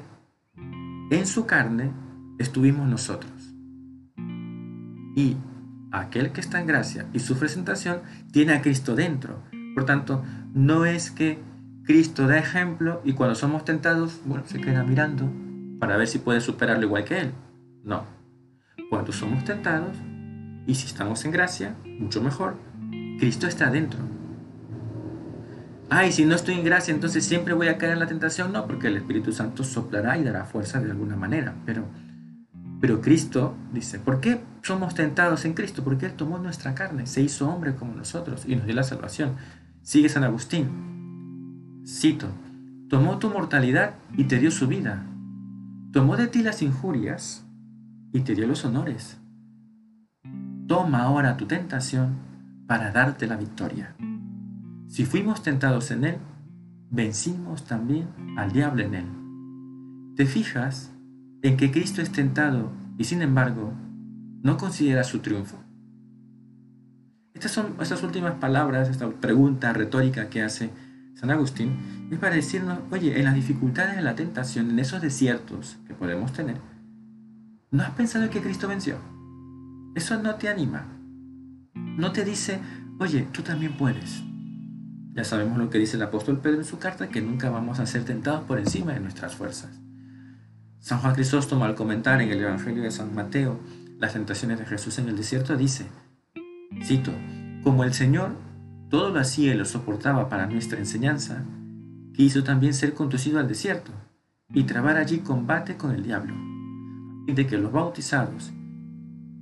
en 1.12 1.28
su 1.28 1.46
carne 1.46 1.92
estuvimos 2.40 2.88
nosotros. 2.88 3.32
Y 5.16 5.38
aquel 5.92 6.32
que 6.32 6.42
está 6.42 6.60
en 6.60 6.68
gracia 6.68 7.08
y 7.14 7.20
su 7.20 7.38
presentación 7.38 8.02
tiene 8.32 8.54
a 8.54 8.62
Cristo 8.62 8.96
dentro. 8.96 9.44
Por 9.76 9.86
tanto, 9.86 10.24
no 10.54 10.86
es 10.86 11.12
que 11.12 11.40
Cristo 11.86 12.28
da 12.28 12.38
ejemplo 12.38 13.02
y 13.04 13.14
cuando 13.14 13.36
somos 13.36 13.66
tentados, 13.66 14.22
bueno, 14.26 14.46
se 14.48 14.62
queda 14.62 14.84
mirando 14.84 15.30
para 15.80 15.98
ver 15.98 16.08
si 16.08 16.20
puede 16.20 16.40
superarlo 16.40 16.86
igual 16.86 17.04
que 17.04 17.20
Él. 17.20 17.32
No. 17.84 18.06
Cuando 18.90 19.12
somos 19.12 19.44
tentados, 19.44 19.98
y 20.66 20.76
si 20.76 20.88
estamos 20.88 21.26
en 21.26 21.32
gracia, 21.32 21.76
mucho 22.00 22.22
mejor, 22.22 22.56
Cristo 23.20 23.48
está 23.48 23.70
dentro. 23.70 24.00
Ay, 25.90 26.12
si 26.12 26.26
no 26.26 26.36
estoy 26.36 26.56
en 26.56 26.64
gracia, 26.64 26.94
entonces 26.94 27.26
siempre 27.26 27.54
voy 27.54 27.68
a 27.68 27.78
caer 27.78 27.94
en 27.94 28.00
la 28.00 28.08
tentación. 28.08 28.54
No, 28.54 28.66
porque 28.66 28.88
el 28.88 28.98
Espíritu 28.98 29.34
Santo 29.34 29.64
soplará 29.64 30.18
y 30.18 30.24
dará 30.24 30.46
fuerza 30.46 30.80
de 30.80 30.90
alguna 30.90 31.18
manera. 31.18 31.54
Pero, 31.66 31.86
pero 32.80 33.02
Cristo 33.02 33.56
dice, 33.74 34.00
¿por 34.00 34.22
qué 34.22 34.40
somos 34.62 34.96
tentados 34.96 35.44
en 35.44 35.54
Cristo? 35.54 35.84
Porque 35.84 36.06
Él 36.06 36.14
tomó 36.14 36.40
nuestra 36.40 36.74
carne, 36.74 37.06
se 37.08 37.22
hizo 37.22 37.50
hombre 37.50 37.76
como 37.76 37.94
nosotros 37.94 38.46
y 38.48 38.56
nos 38.56 38.66
dio 38.66 38.74
la 38.74 38.84
salvación. 38.84 39.36
Sigue 39.82 40.08
San 40.08 40.24
Agustín. 40.24 40.93
Cito, 41.86 42.30
tomó 42.90 43.20
tu 43.20 43.30
mortalidad 43.30 43.96
y 44.16 44.24
te 44.26 44.40
dio 44.40 44.52
su 44.52 44.68
vida. 44.68 45.06
Tomó 45.92 46.16
de 46.16 46.28
ti 46.28 46.42
las 46.42 46.62
injurias 46.62 47.46
y 48.14 48.22
te 48.22 48.36
dio 48.36 48.48
los 48.48 48.64
honores. 48.64 49.18
Toma 50.66 51.04
ahora 51.04 51.36
tu 51.36 51.46
tentación 51.46 52.16
para 52.68 52.92
darte 52.92 53.28
la 53.28 53.36
victoria. 53.36 53.96
Si 54.88 55.04
fuimos 55.04 55.44
tentados 55.44 55.92
en 55.92 56.06
Él, 56.06 56.18
vencimos 56.90 57.66
también 57.66 58.08
al 58.38 58.54
diablo 58.54 58.84
en 58.84 58.96
Él. 58.96 59.06
¿Te 60.16 60.26
fijas 60.26 60.94
en 61.42 61.58
que 61.58 61.70
Cristo 61.72 62.02
es 62.02 62.14
tentado 62.14 62.72
y 62.98 63.04
sin 63.04 63.22
embargo 63.22 63.74
no 64.42 64.56
considera 64.56 65.04
su 65.04 65.20
triunfo? 65.20 65.58
Estas 67.34 67.52
son 67.52 67.76
estas 67.82 68.04
últimas 68.04 68.36
palabras, 68.36 68.88
esta 68.88 69.10
pregunta 69.10 69.74
retórica 69.74 70.30
que 70.30 70.42
hace 70.42 70.70
San 71.16 71.32
Agustín, 71.32 72.08
es 72.12 72.20
para 72.20 72.36
decirnos, 72.36 72.80
oye, 72.92 73.18
en 73.18 73.26
las 73.26 73.36
dificultades 73.36 73.96
de 73.96 74.02
la 74.02 74.16
tentación, 74.16 74.70
en 74.70 74.80
esos 74.80 75.02
desiertos 75.02 75.78
que 75.88 75.94
podemos 75.94 76.34
tener, 76.34 76.58
¿no 77.72 77.84
has 77.84 77.92
pensado 77.92 78.30
que 78.30 78.42
Cristo 78.42 78.68
venció? 78.68 78.98
Eso 79.96 80.22
no 80.22 80.36
te 80.36 80.50
anima. 80.50 80.86
No 81.76 82.12
te 82.12 82.26
dice, 82.26 82.60
oye, 83.00 83.28
tú 83.32 83.42
también 83.42 83.78
puedes. 83.78 84.24
Ya 85.14 85.24
sabemos 85.24 85.60
lo 85.60 85.70
que 85.70 85.78
dice 85.78 85.98
el 85.98 86.04
apóstol 86.04 86.40
Pedro 86.40 86.58
en 86.58 86.66
su 86.66 86.80
carta, 86.80 87.10
que 87.10 87.22
nunca 87.22 87.52
vamos 87.52 87.80
a 87.80 87.86
ser 87.86 88.04
tentados 88.04 88.44
por 88.46 88.58
encima 88.58 88.94
de 88.94 89.00
nuestras 89.00 89.36
fuerzas. 89.36 89.80
San 90.80 91.00
Juan 91.00 91.14
Crisóstomo 91.14 91.66
al 91.66 91.76
comentar 91.76 92.22
en 92.22 92.30
el 92.30 92.42
Evangelio 92.42 92.84
de 92.84 92.92
San 92.92 93.14
Mateo 93.14 93.60
las 94.00 94.14
tentaciones 94.14 94.60
de 94.60 94.66
Jesús 94.66 94.98
en 95.00 95.08
el 95.08 95.16
desierto 95.16 95.56
dice, 95.56 95.86
cito, 96.84 97.12
como 97.64 97.84
el 97.84 97.94
Señor 97.94 98.36
todo 98.94 99.10
lo 99.10 99.20
hacía 99.20 99.56
y 99.56 99.58
lo 99.58 99.66
soportaba 99.66 100.30
para 100.30 100.46
nuestra 100.46 100.78
enseñanza, 100.78 101.44
quiso 102.14 102.44
también 102.44 102.76
ser 102.76 102.94
conducido 102.94 103.40
al 103.40 103.48
desierto 103.48 103.92
y 104.54 104.66
trabar 104.66 104.98
allí 104.98 105.18
combate 105.18 105.78
con 105.78 105.96
el 105.96 106.04
diablo, 106.04 106.36
de 107.26 107.48
que 107.48 107.58
los 107.58 107.72
bautizados, 107.72 108.54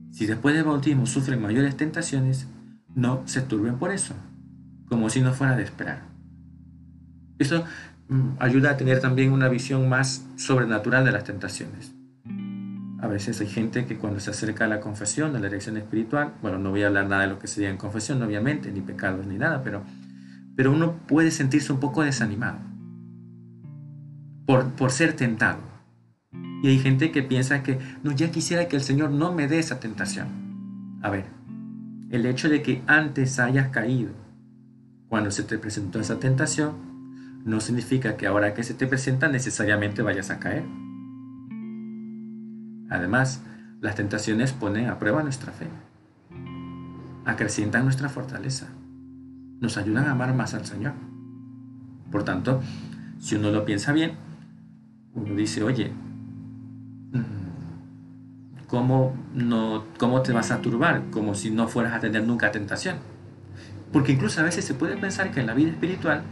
si 0.10 0.26
después 0.26 0.56
del 0.56 0.64
bautismo 0.64 1.06
sufren 1.06 1.42
mayores 1.42 1.76
tentaciones, 1.76 2.48
no 2.96 3.24
se 3.26 3.42
turben 3.42 3.78
por 3.78 3.92
eso, 3.92 4.14
como 4.88 5.10
si 5.10 5.20
no 5.20 5.34
fuera 5.34 5.58
de 5.58 5.64
esperar. 5.64 6.04
Eso 7.38 7.66
mm, 8.08 8.38
ayuda 8.40 8.72
a 8.72 8.78
tener 8.78 9.02
también 9.02 9.34
una 9.34 9.50
visión 9.50 9.90
más 9.90 10.26
sobrenatural 10.38 11.04
de 11.04 11.12
las 11.12 11.26
tentaciones. 11.26 11.94
A 13.02 13.08
veces 13.08 13.42
hay 13.42 13.48
gente 13.48 13.86
que 13.86 13.98
cuando 13.98 14.20
se 14.20 14.30
acerca 14.30 14.66
a 14.66 14.68
la 14.68 14.80
confesión, 14.80 15.36
a 15.36 15.40
la 15.40 15.48
dirección 15.48 15.76
espiritual, 15.76 16.34
bueno, 16.42 16.60
no 16.60 16.70
voy 16.70 16.84
a 16.84 16.88
hablar 16.88 17.08
nada 17.08 17.24
de 17.24 17.30
lo 17.30 17.40
que 17.40 17.48
sería 17.48 17.72
en 17.72 17.78
confesión, 17.78 18.22
obviamente, 18.22 18.72
ni 18.72 18.82
pecados 18.82 19.26
ni 19.26 19.38
nada, 19.38 19.64
pero, 19.64 19.84
pero 20.56 20.72
uno 20.72 20.98
puede 21.08 21.32
sentirse 21.32 21.74
un 21.74 21.80
poco 21.80 22.04
desanimado 22.04 22.60
por, 24.46 24.72
por 24.74 24.92
ser 24.92 25.14
tentado. 25.14 25.60
Y 26.62 26.68
hay 26.68 26.78
gente 26.78 27.12
que 27.12 27.24
piensa 27.24 27.64
que, 27.64 27.80
no, 28.04 28.12
ya 28.12 28.30
quisiera 28.30 28.68
que 28.68 28.76
el 28.76 28.84
Señor 28.84 29.10
no 29.10 29.34
me 29.34 29.48
dé 29.48 29.58
esa 29.58 29.80
tentación. 29.80 31.00
A 31.02 31.10
ver, 31.10 31.26
el 32.12 32.26
hecho 32.28 32.50
de 32.50 32.62
que 32.62 32.84
antes 32.86 33.40
hayas 33.40 33.70
caído 33.70 34.12
cuando 35.10 35.32
se 35.32 35.42
te 35.42 35.58
presentó 35.58 36.00
esa 36.00 36.20
tentación, 36.20 37.42
no 37.46 37.60
significa 37.60 38.16
que 38.16 38.28
ahora 38.28 38.54
que 38.54 38.64
se 38.64 38.76
te 38.76 38.86
presenta 38.86 39.28
necesariamente 39.28 40.04
vayas 40.04 40.30
a 40.30 40.40
caer. 40.40 40.64
Además, 42.92 43.42
las 43.80 43.96
tentaciones 43.96 44.52
ponen 44.52 44.90
a 44.90 45.00
prueba 45.00 45.24
nuestra 45.24 45.54
fe, 45.54 45.68
acrecientan 47.26 47.86
nuestra 47.86 48.10
fortaleza, 48.10 48.68
nos 49.62 49.78
ayudan 49.78 50.06
a 50.06 50.12
amar 50.12 50.36
más 50.36 50.54
al 50.54 50.66
Señor. 50.66 50.94
Por 52.12 52.24
tanto, 52.24 52.62
si 53.18 53.36
uno 53.36 53.50
lo 53.50 53.64
piensa 53.64 53.94
bien, 53.94 54.12
uno 55.14 55.36
dice, 55.36 55.64
oye, 55.64 55.94
mm, 57.14 58.68
¿cómo, 58.68 59.16
no, 59.34 59.86
¿cómo 59.98 60.22
te 60.22 60.34
vas 60.34 60.52
a 60.52 60.62
turbar? 60.62 61.04
Como 61.12 61.34
si 61.34 61.50
no 61.50 61.70
fueras 61.70 61.94
a 61.94 62.02
tener 62.02 62.24
nunca 62.24 62.52
tentación. 62.52 62.98
Porque 63.94 64.12
incluso 64.12 64.42
a 64.42 64.44
veces 64.44 64.66
se 64.66 64.74
puede 64.74 64.98
pensar 64.98 65.32
que 65.32 65.40
en 65.40 65.48
la 65.48 65.54
vida 65.54 65.72
espiritual 65.72 66.24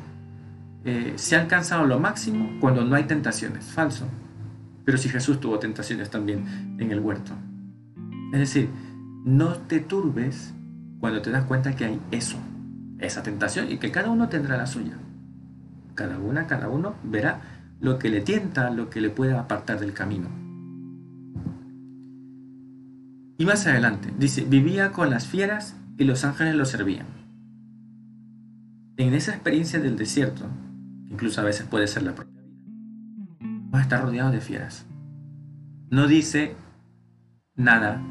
eh, 0.84 1.14
se 1.16 1.38
ha 1.38 1.42
alcanzado 1.42 1.86
lo 1.86 2.00
máximo 2.00 2.58
cuando 2.60 2.84
no 2.84 2.96
hay 2.96 3.06
tentaciones. 3.06 3.64
Falso. 3.66 4.06
Pero 4.86 4.98
si 4.98 5.10
Jesús 5.10 5.40
tuvo 5.40 5.60
tentaciones 5.60 6.10
también 6.10 6.78
en 6.80 6.92
el 6.92 7.00
huerto. 7.00 7.34
Es 8.34 8.40
decir, 8.40 8.70
no 9.26 9.54
te 9.54 9.80
turbes 9.80 10.54
cuando 11.00 11.22
te 11.22 11.32
das 11.32 11.46
cuenta 11.46 11.76
que 11.76 11.86
hay 11.86 12.00
eso, 12.12 12.38
esa 13.00 13.24
tentación, 13.24 13.72
y 13.72 13.78
que 13.78 13.92
cada 13.92 14.10
uno 14.10 14.30
tendrá 14.30 14.58
la 14.58 14.68
suya. 14.68 14.98
Cada 15.96 16.20
una, 16.20 16.48
cada 16.48 16.70
uno 16.70 16.96
verá 17.04 17.42
lo 17.80 18.00
que 18.00 18.10
le 18.10 18.22
tienta, 18.22 18.70
lo 18.70 18.90
que 18.90 19.02
le 19.02 19.10
pueda 19.10 19.40
apartar 19.40 19.80
del 19.80 19.94
camino. 19.94 20.28
Y 23.38 23.46
más 23.46 23.66
adelante, 23.68 24.14
dice, 24.18 24.44
vivía 24.44 24.92
con 24.92 25.10
las 25.10 25.26
fieras 25.26 25.76
y 25.98 26.04
los 26.04 26.26
ángeles 26.26 26.56
lo 26.56 26.66
servían. 26.66 27.08
En 28.98 29.14
esa 29.14 29.32
experiencia 29.32 29.80
del 29.80 29.96
desierto, 29.96 30.46
incluso 31.10 31.40
a 31.40 31.46
veces 31.46 31.66
puede 31.66 31.88
ser 31.88 32.04
la 32.04 32.16
propia 32.16 32.29
va 33.74 33.80
a 33.80 33.82
estar 33.82 34.02
rodeado 34.02 34.32
de 34.32 34.42
fieras. 34.42 34.86
No 35.90 36.08
dice 36.08 36.56
nada 37.56 38.02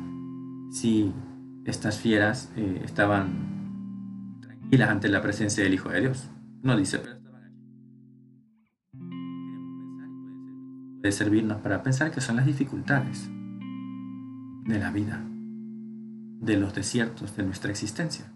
si 0.71 1.13
estas 1.65 1.99
fieras 1.99 2.53
eh, 2.57 2.83
estaban 2.85 4.39
tranquilas 4.41 4.91
ante 4.91 5.09
la 5.09 5.23
presencia 5.23 5.63
del 5.65 5.75
Hijo 5.75 5.89
de 5.91 6.01
Dios. 6.01 6.31
No 6.63 6.77
dice, 6.77 6.99
pero 6.99 7.15
estaban 7.15 7.45
allí. 7.45 7.63
Puede 11.01 11.13
servirnos 11.13 11.61
para 11.61 11.83
pensar 11.83 12.11
que 12.11 12.21
son 12.21 12.37
las 12.37 12.47
dificultades 12.47 13.31
de 14.65 14.79
la 14.79 14.91
vida, 14.91 15.25
de 16.41 16.59
los 16.59 16.75
desiertos 16.75 17.37
de 17.37 17.45
nuestra 17.45 17.71
existencia, 17.71 18.33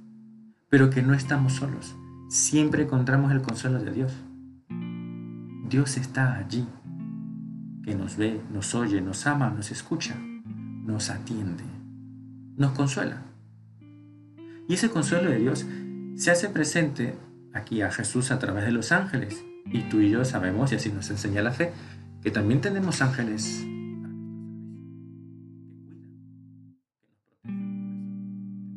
pero 0.71 0.89
que 0.91 1.03
no 1.03 1.15
estamos 1.15 1.55
solos. 1.55 1.97
Siempre 2.29 2.85
encontramos 2.85 3.33
el 3.33 3.43
consuelo 3.43 3.83
de 3.83 3.93
Dios. 3.93 4.13
Dios 5.69 5.97
está 5.97 6.37
allí 6.37 6.67
que 7.85 7.95
nos 7.95 8.17
ve, 8.17 8.41
nos 8.53 8.75
oye, 8.75 9.01
nos 9.01 9.27
ama, 9.27 9.51
nos 9.51 9.71
escucha, 9.71 10.17
nos 10.17 11.11
atiende, 11.11 11.65
nos 12.57 12.73
consuela. 12.73 13.23
Y 14.69 14.75
ese 14.75 14.91
consuelo 14.91 15.31
de 15.31 15.39
Dios 15.39 15.67
se 16.17 16.31
hace 16.31 16.49
presente 16.49 17.15
aquí 17.53 17.83
a 17.83 17.91
Jesús 17.91 18.31
a 18.31 18.39
través 18.39 18.65
de 18.65 18.73
los 18.73 18.93
ángeles. 18.93 19.45
Y 19.67 19.83
tú 19.83 20.01
y 20.01 20.11
yo 20.11 20.25
sabemos, 20.25 20.73
y 20.73 20.77
así 20.77 20.91
nos 20.91 21.11
enseña 21.11 21.43
la 21.43 21.53
fe, 21.53 21.73
que 22.23 22.31
también 22.31 22.61
tenemos 22.61 23.03
ángeles 23.03 23.67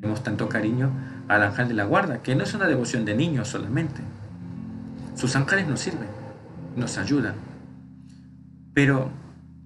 Tenemos 0.05 0.23
tanto 0.23 0.47
cariño 0.47 0.91
al 1.27 1.41
ángel 1.41 1.67
de 1.67 1.73
la 1.73 1.85
guarda, 1.85 2.21
que 2.21 2.35
no 2.35 2.43
es 2.43 2.53
una 2.53 2.67
devoción 2.67 3.05
de 3.05 3.15
niños 3.15 3.47
solamente. 3.47 4.01
Sus 5.15 5.35
ángeles 5.35 5.67
nos 5.67 5.79
sirven, 5.79 6.09
nos 6.75 6.99
ayudan, 6.99 7.33
pero 8.75 9.09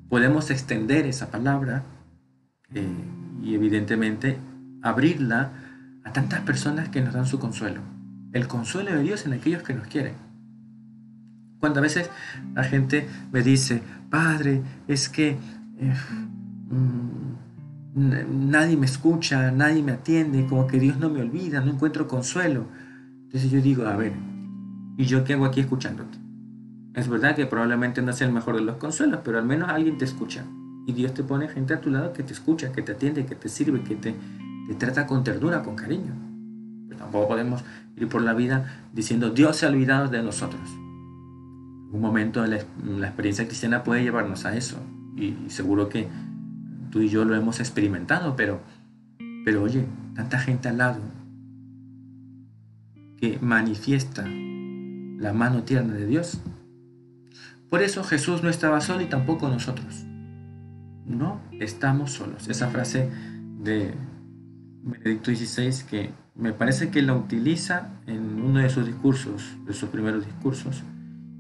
podemos 0.07 0.51
extender 0.51 1.07
esa 1.07 1.31
palabra 1.31 1.83
eh, 2.73 2.87
y 3.41 3.55
evidentemente 3.55 4.37
abrirla 4.83 5.51
a 6.05 6.13
tantas 6.13 6.41
personas 6.41 6.89
que 6.89 7.01
nos 7.01 7.13
dan 7.13 7.25
su 7.25 7.39
consuelo. 7.39 7.81
El 8.31 8.47
consuelo 8.47 8.91
de 8.91 9.01
Dios 9.01 9.25
en 9.25 9.33
aquellos 9.33 9.63
que 9.63 9.73
nos 9.73 9.87
quieren. 9.87 10.13
Cuando 11.59 11.79
a 11.79 11.81
veces 11.81 12.09
la 12.53 12.63
gente 12.63 13.09
me 13.31 13.41
dice, 13.41 13.81
Padre, 14.11 14.61
es 14.87 15.09
que 15.09 15.29
eh, 15.79 15.93
mm, 16.69 18.51
nadie 18.51 18.77
me 18.77 18.85
escucha, 18.85 19.51
nadie 19.51 19.81
me 19.81 19.93
atiende, 19.93 20.45
como 20.45 20.67
que 20.67 20.79
Dios 20.79 20.99
no 20.99 21.09
me 21.09 21.21
olvida, 21.21 21.61
no 21.61 21.71
encuentro 21.71 22.07
consuelo. 22.07 22.67
Entonces 23.23 23.49
yo 23.49 23.59
digo, 23.59 23.87
a 23.87 23.97
ver, 23.97 24.13
¿y 24.97 25.05
yo 25.05 25.23
qué 25.23 25.33
hago 25.33 25.45
aquí 25.45 25.61
escuchándote? 25.61 26.28
Es 26.93 27.07
verdad 27.07 27.35
que 27.35 27.45
probablemente 27.45 28.01
no 28.01 28.13
sea 28.13 28.27
el 28.27 28.33
mejor 28.33 28.55
de 28.55 28.61
los 28.61 28.77
consuelos, 28.77 29.19
pero 29.23 29.37
al 29.37 29.45
menos 29.45 29.69
alguien 29.69 29.97
te 29.97 30.05
escucha. 30.05 30.43
Y 30.85 30.93
Dios 30.93 31.13
te 31.13 31.23
pone 31.23 31.47
gente 31.47 31.73
a 31.73 31.81
tu 31.81 31.91
lado 31.91 32.13
que 32.13 32.23
te 32.23 32.33
escucha, 32.33 32.71
que 32.71 32.81
te 32.81 32.93
atiende, 32.93 33.25
que 33.25 33.35
te 33.35 33.47
sirve, 33.47 33.81
que 33.83 33.95
te, 33.95 34.15
trata 34.77 35.05
con 35.05 35.23
ternura, 35.23 35.61
con 35.61 35.75
cariño. 35.75 36.13
Pero 36.87 36.99
tampoco 36.99 37.27
podemos 37.27 37.63
ir 37.95 38.07
por 38.07 38.21
la 38.21 38.33
vida 38.33 38.87
diciendo 38.91 39.29
Dios 39.29 39.57
se 39.57 39.65
ha 39.65 39.69
olvidado 39.69 40.07
de 40.07 40.23
nosotros. 40.23 40.61
Un 41.91 42.01
momento 42.01 42.45
la, 42.45 42.59
la 42.83 43.07
experiencia 43.07 43.45
cristiana 43.45 43.83
puede 43.83 44.03
llevarnos 44.03 44.45
a 44.45 44.55
eso. 44.55 44.77
Y, 45.15 45.35
seguro 45.49 45.89
que 45.89 46.07
tú 46.91 47.01
y 47.01 47.09
yo 47.09 47.25
lo 47.25 47.35
hemos 47.35 47.59
experimentado, 47.59 48.35
pero, 48.35 48.61
pero 49.45 49.61
oye, 49.63 49.85
tanta 50.15 50.39
gente 50.39 50.69
al 50.69 50.77
lado 50.77 50.99
que 53.17 53.37
manifiesta 53.41 54.25
la 54.25 55.33
mano 55.33 55.63
tierna 55.63 55.93
de 55.93 56.07
Dios 56.07 56.39
por 57.69 57.83
eso 57.83 58.03
Jesús 58.03 58.43
no 58.43 58.49
estaba 58.49 58.81
solo 58.81 59.01
y 59.01 59.05
tampoco 59.05 59.47
nosotros. 59.47 60.05
No 61.05 61.41
estamos 61.59 62.11
solos. 62.11 62.47
Esa 62.47 62.69
frase 62.69 63.09
de 63.59 63.93
Benedicto 64.83 65.31
XVI 65.31 65.85
que 65.89 66.11
me 66.35 66.53
parece 66.53 66.89
que 66.89 67.01
la 67.01 67.13
utiliza 67.13 67.89
en 68.07 68.41
uno 68.41 68.59
de 68.59 68.69
sus 68.69 68.85
discursos, 68.85 69.57
de 69.65 69.73
sus 69.73 69.89
primeros 69.89 70.25
discursos, 70.25 70.83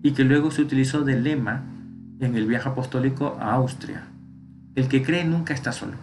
y 0.03 0.11
que 0.11 0.23
luego 0.23 0.51
se 0.51 0.61
utilizó 0.61 1.03
de 1.03 1.19
lema 1.19 1.63
en 2.19 2.35
el 2.35 2.45
viaje 2.45 2.69
apostólico 2.69 3.37
a 3.39 3.53
Austria. 3.53 4.07
El 4.75 4.87
que 4.87 5.03
cree 5.03 5.25
nunca 5.25 5.53
está 5.53 5.71
solo. 5.71 5.93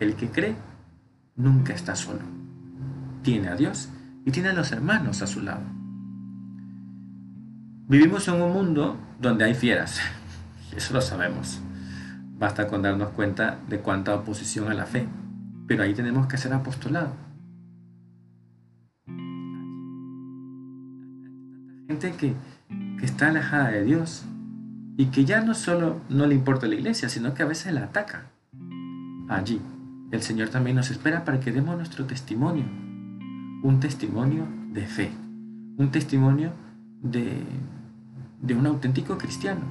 El 0.00 0.16
que 0.16 0.28
cree 0.28 0.56
nunca 1.36 1.72
está 1.72 1.96
solo. 1.96 2.20
Tiene 3.22 3.48
a 3.48 3.56
Dios 3.56 3.88
y 4.26 4.32
tiene 4.32 4.50
a 4.50 4.54
los 4.54 4.72
hermanos 4.72 5.22
a 5.22 5.26
su 5.26 5.40
lado. 5.40 5.62
Vivimos 7.88 8.26
en 8.28 8.40
un 8.40 8.52
mundo 8.52 8.96
donde 9.20 9.44
hay 9.44 9.54
fieras, 9.54 10.00
eso 10.76 10.94
lo 10.94 11.00
sabemos. 11.00 11.60
Basta 12.38 12.66
con 12.66 12.82
darnos 12.82 13.10
cuenta 13.10 13.58
de 13.68 13.78
cuánta 13.78 14.14
oposición 14.14 14.70
a 14.70 14.74
la 14.74 14.86
fe, 14.86 15.06
pero 15.66 15.82
ahí 15.82 15.94
tenemos 15.94 16.26
que 16.26 16.36
hacer 16.36 16.52
apostolado. 16.52 17.12
Gente 21.86 22.12
que, 22.12 22.34
que 22.98 23.04
está 23.04 23.28
alejada 23.28 23.70
de 23.70 23.84
Dios 23.84 24.24
y 24.96 25.06
que 25.06 25.24
ya 25.24 25.40
no 25.42 25.54
solo 25.54 26.00
no 26.08 26.26
le 26.26 26.34
importa 26.34 26.66
la 26.66 26.74
iglesia, 26.74 27.08
sino 27.08 27.34
que 27.34 27.42
a 27.42 27.46
veces 27.46 27.72
la 27.72 27.84
ataca. 27.84 28.26
Allí, 29.28 29.60
el 30.10 30.22
Señor 30.22 30.48
también 30.48 30.76
nos 30.76 30.90
espera 30.90 31.24
para 31.24 31.40
que 31.40 31.52
demos 31.52 31.76
nuestro 31.76 32.06
testimonio, 32.06 32.64
un 33.62 33.78
testimonio 33.80 34.46
de 34.72 34.86
fe 34.86 35.10
un 35.76 35.90
testimonio 35.90 36.52
de, 37.02 37.42
de 38.40 38.54
un 38.54 38.66
auténtico 38.66 39.18
cristiano. 39.18 39.62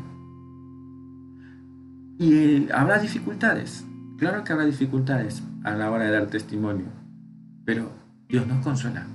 Y 2.20 2.72
habrá 2.72 3.00
dificultades, 3.00 3.86
claro 4.18 4.44
que 4.44 4.54
habrá 4.54 4.66
dificultades 4.66 5.42
a 5.64 5.72
la 5.72 5.90
hora 5.90 6.06
de 6.06 6.12
dar 6.12 6.28
testimonio, 6.28 6.86
pero 7.66 7.92
Dios 8.30 8.46
nos 8.46 8.64
consuela, 8.64 9.08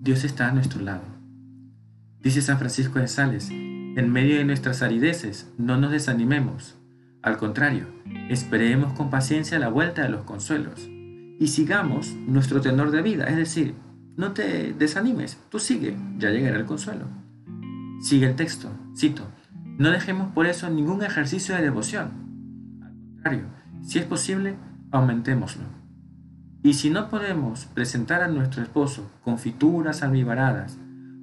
Dios 0.00 0.24
está 0.24 0.48
a 0.48 0.52
nuestro 0.52 0.82
lado. 0.82 1.02
Dice 2.20 2.42
San 2.42 2.58
Francisco 2.58 2.98
de 2.98 3.08
Sales, 3.08 3.50
en 3.50 4.10
medio 4.12 4.36
de 4.36 4.44
nuestras 4.44 4.82
arideces 4.82 5.50
no 5.56 5.78
nos 5.78 5.92
desanimemos, 5.92 6.76
al 7.22 7.38
contrario, 7.38 7.86
esperemos 8.28 8.92
con 8.92 9.10
paciencia 9.10 9.58
la 9.58 9.68
vuelta 9.68 10.02
de 10.02 10.10
los 10.10 10.24
consuelos 10.24 10.88
y 11.38 11.48
sigamos 11.48 12.14
nuestro 12.26 12.60
tenor 12.60 12.90
de 12.90 13.02
vida, 13.02 13.24
es 13.24 13.36
decir, 13.36 13.74
no 14.16 14.32
te 14.32 14.72
desanimes, 14.72 15.38
tú 15.50 15.58
sigue, 15.58 15.96
ya 16.18 16.30
llegará 16.30 16.58
el 16.58 16.66
consuelo. 16.66 17.06
Sigue 18.00 18.26
el 18.26 18.36
texto, 18.36 18.70
cito, 18.96 19.26
no 19.78 19.90
dejemos 19.90 20.32
por 20.32 20.46
eso 20.46 20.70
ningún 20.70 21.02
ejercicio 21.02 21.54
de 21.54 21.62
devoción. 21.62 22.10
Al 22.82 22.92
contrario, 22.92 23.44
si 23.82 23.98
es 23.98 24.04
posible, 24.04 24.56
aumentémoslo. 24.90 25.64
Y 26.62 26.74
si 26.74 26.90
no 26.90 27.08
podemos 27.08 27.66
presentar 27.66 28.22
a 28.22 28.28
nuestro 28.28 28.62
esposo 28.62 29.10
confituras 29.22 30.02
almibaradas, 30.02 30.78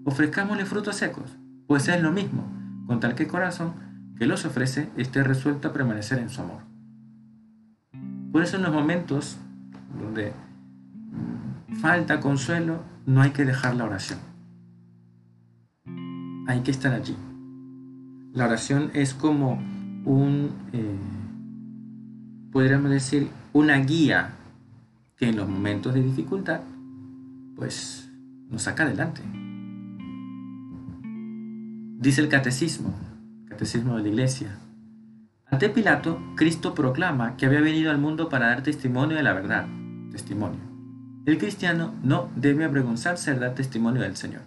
ofrezcámosle 0.06 0.66
frutos 0.66 0.96
secos, 0.96 1.38
pues 1.68 1.88
es 1.88 2.02
lo 2.02 2.12
mismo, 2.12 2.46
con 2.88 3.00
tal 3.00 3.16
que 3.16 3.28
corazón 3.28 3.74
que 4.18 4.26
los 4.26 4.46
ofrece 4.46 4.90
esté 4.98 5.24
resuelto 5.24 5.68
a 5.68 5.74
permanecer 5.74 6.20
en 6.20 6.30
su 6.30 6.42
amor. 6.42 6.62
Por 8.32 8.42
eso 8.42 8.58
en 8.58 8.64
los 8.64 8.74
momentos 8.74 9.38
donde 10.00 10.34
falta 11.82 12.20
consuelo, 12.20 12.84
no 13.06 13.22
hay 13.22 13.32
que 13.32 13.46
dejar 13.46 13.76
la 13.76 13.86
oración. 13.86 14.20
Hay 16.48 16.62
que 16.62 16.72
estar 16.72 16.94
allí. 16.94 17.16
La 18.34 18.46
oración 18.46 18.92
es 18.94 19.14
como 19.14 19.62
un, 20.06 20.52
eh, 20.74 20.98
podríamos 22.52 22.92
decir, 22.92 23.30
una 23.54 23.78
guía 23.78 24.32
que 25.18 25.30
en 25.30 25.38
los 25.38 25.48
momentos 25.48 25.94
de 25.94 26.02
dificultad, 26.02 26.62
pues 27.56 28.10
nos 28.50 28.64
saca 28.64 28.84
adelante. 28.84 29.22
Dice 32.00 32.22
el 32.22 32.28
catecismo, 32.28 32.94
catecismo 33.48 33.96
de 33.96 34.04
la 34.04 34.10
iglesia. 34.10 34.58
Ante 35.50 35.70
Pilato, 35.70 36.20
Cristo 36.36 36.74
proclama 36.74 37.38
que 37.38 37.46
había 37.46 37.62
venido 37.62 37.92
al 37.92 38.00
mundo 38.00 38.28
para 38.28 38.48
dar 38.48 38.64
testimonio 38.64 39.16
de 39.16 39.24
la 39.24 39.34
verdad. 39.34 39.68
Testimonio. 40.12 40.60
El 41.26 41.38
cristiano 41.38 41.94
no 42.04 42.30
debe 42.36 42.66
avergonzarse 42.66 43.34
de 43.34 43.40
dar 43.40 43.56
testimonio 43.56 44.02
del 44.02 44.18
Señor. 44.18 44.42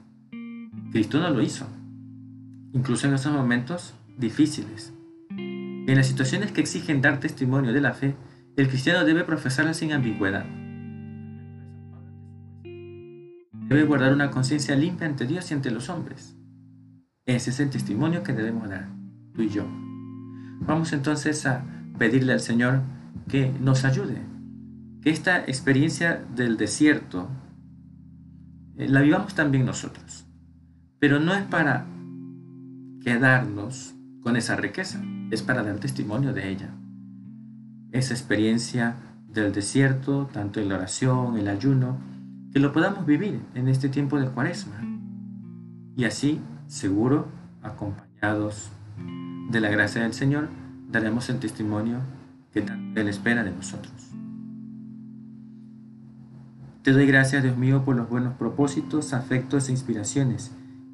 Cristo 0.92 1.20
no 1.20 1.30
lo 1.30 1.40
hizo, 1.40 1.66
incluso 2.72 3.06
en 3.06 3.14
esos 3.14 3.32
momentos 3.32 3.94
difíciles. 4.18 4.92
En 5.30 5.94
las 5.94 6.06
situaciones 6.06 6.52
que 6.52 6.60
exigen 6.60 7.00
dar 7.00 7.20
testimonio 7.20 7.72
de 7.72 7.80
la 7.80 7.92
fe, 7.92 8.16
el 8.56 8.68
cristiano 8.68 9.04
debe 9.04 9.24
profesarla 9.24 9.74
sin 9.74 9.92
ambigüedad. 9.92 10.46
Debe 13.68 13.84
guardar 13.84 14.12
una 14.12 14.30
conciencia 14.30 14.76
limpia 14.76 15.06
ante 15.06 15.26
Dios 15.26 15.50
y 15.50 15.54
ante 15.54 15.70
los 15.70 15.88
hombres. 15.88 16.36
Ese 17.24 17.50
es 17.50 17.60
el 17.60 17.70
testimonio 17.70 18.22
que 18.22 18.32
debemos 18.32 18.68
dar, 18.68 18.88
tú 19.34 19.42
y 19.42 19.48
yo. 19.48 19.64
Vamos 20.60 20.92
entonces 20.92 21.44
a 21.46 21.64
pedirle 21.98 22.32
al 22.32 22.40
Señor 22.40 22.82
que 23.28 23.52
nos 23.60 23.84
ayude, 23.84 24.22
que 25.02 25.10
esta 25.10 25.38
experiencia 25.38 26.24
del 26.34 26.56
desierto 26.56 27.28
eh, 28.76 28.88
la 28.88 29.00
vivamos 29.00 29.34
también 29.34 29.64
nosotros. 29.64 30.26
Pero 30.98 31.20
no 31.20 31.34
es 31.34 31.42
para 31.44 31.86
quedarnos 33.06 33.94
con 34.20 34.34
esa 34.34 34.56
riqueza, 34.56 35.00
es 35.30 35.40
para 35.40 35.62
dar 35.62 35.78
testimonio 35.78 36.32
de 36.32 36.50
ella. 36.50 36.70
Esa 37.92 38.14
experiencia 38.14 38.96
del 39.28 39.52
desierto, 39.52 40.28
tanto 40.32 40.58
en 40.58 40.68
la 40.68 40.74
oración, 40.74 41.36
el 41.38 41.46
ayuno, 41.46 41.98
que 42.52 42.58
lo 42.58 42.72
podamos 42.72 43.06
vivir 43.06 43.40
en 43.54 43.68
este 43.68 43.88
tiempo 43.88 44.18
de 44.18 44.26
cuaresma. 44.26 44.74
Y 45.96 46.04
así 46.04 46.40
seguro, 46.66 47.28
acompañados 47.62 48.72
de 49.52 49.60
la 49.60 49.68
gracia 49.68 50.02
del 50.02 50.12
Señor, 50.12 50.48
daremos 50.90 51.30
el 51.30 51.38
testimonio 51.38 52.00
que 52.52 52.62
tanto 52.62 53.00
Él 53.00 53.06
espera 53.06 53.44
de 53.44 53.52
nosotros. 53.52 53.94
Te 56.82 56.90
doy 56.90 57.06
gracias, 57.06 57.44
Dios 57.44 57.56
mío, 57.56 57.84
por 57.84 57.94
los 57.94 58.08
buenos 58.08 58.34
propósitos, 58.34 59.12
afectos 59.12 59.68
e 59.68 59.72
inspiraciones 59.72 60.50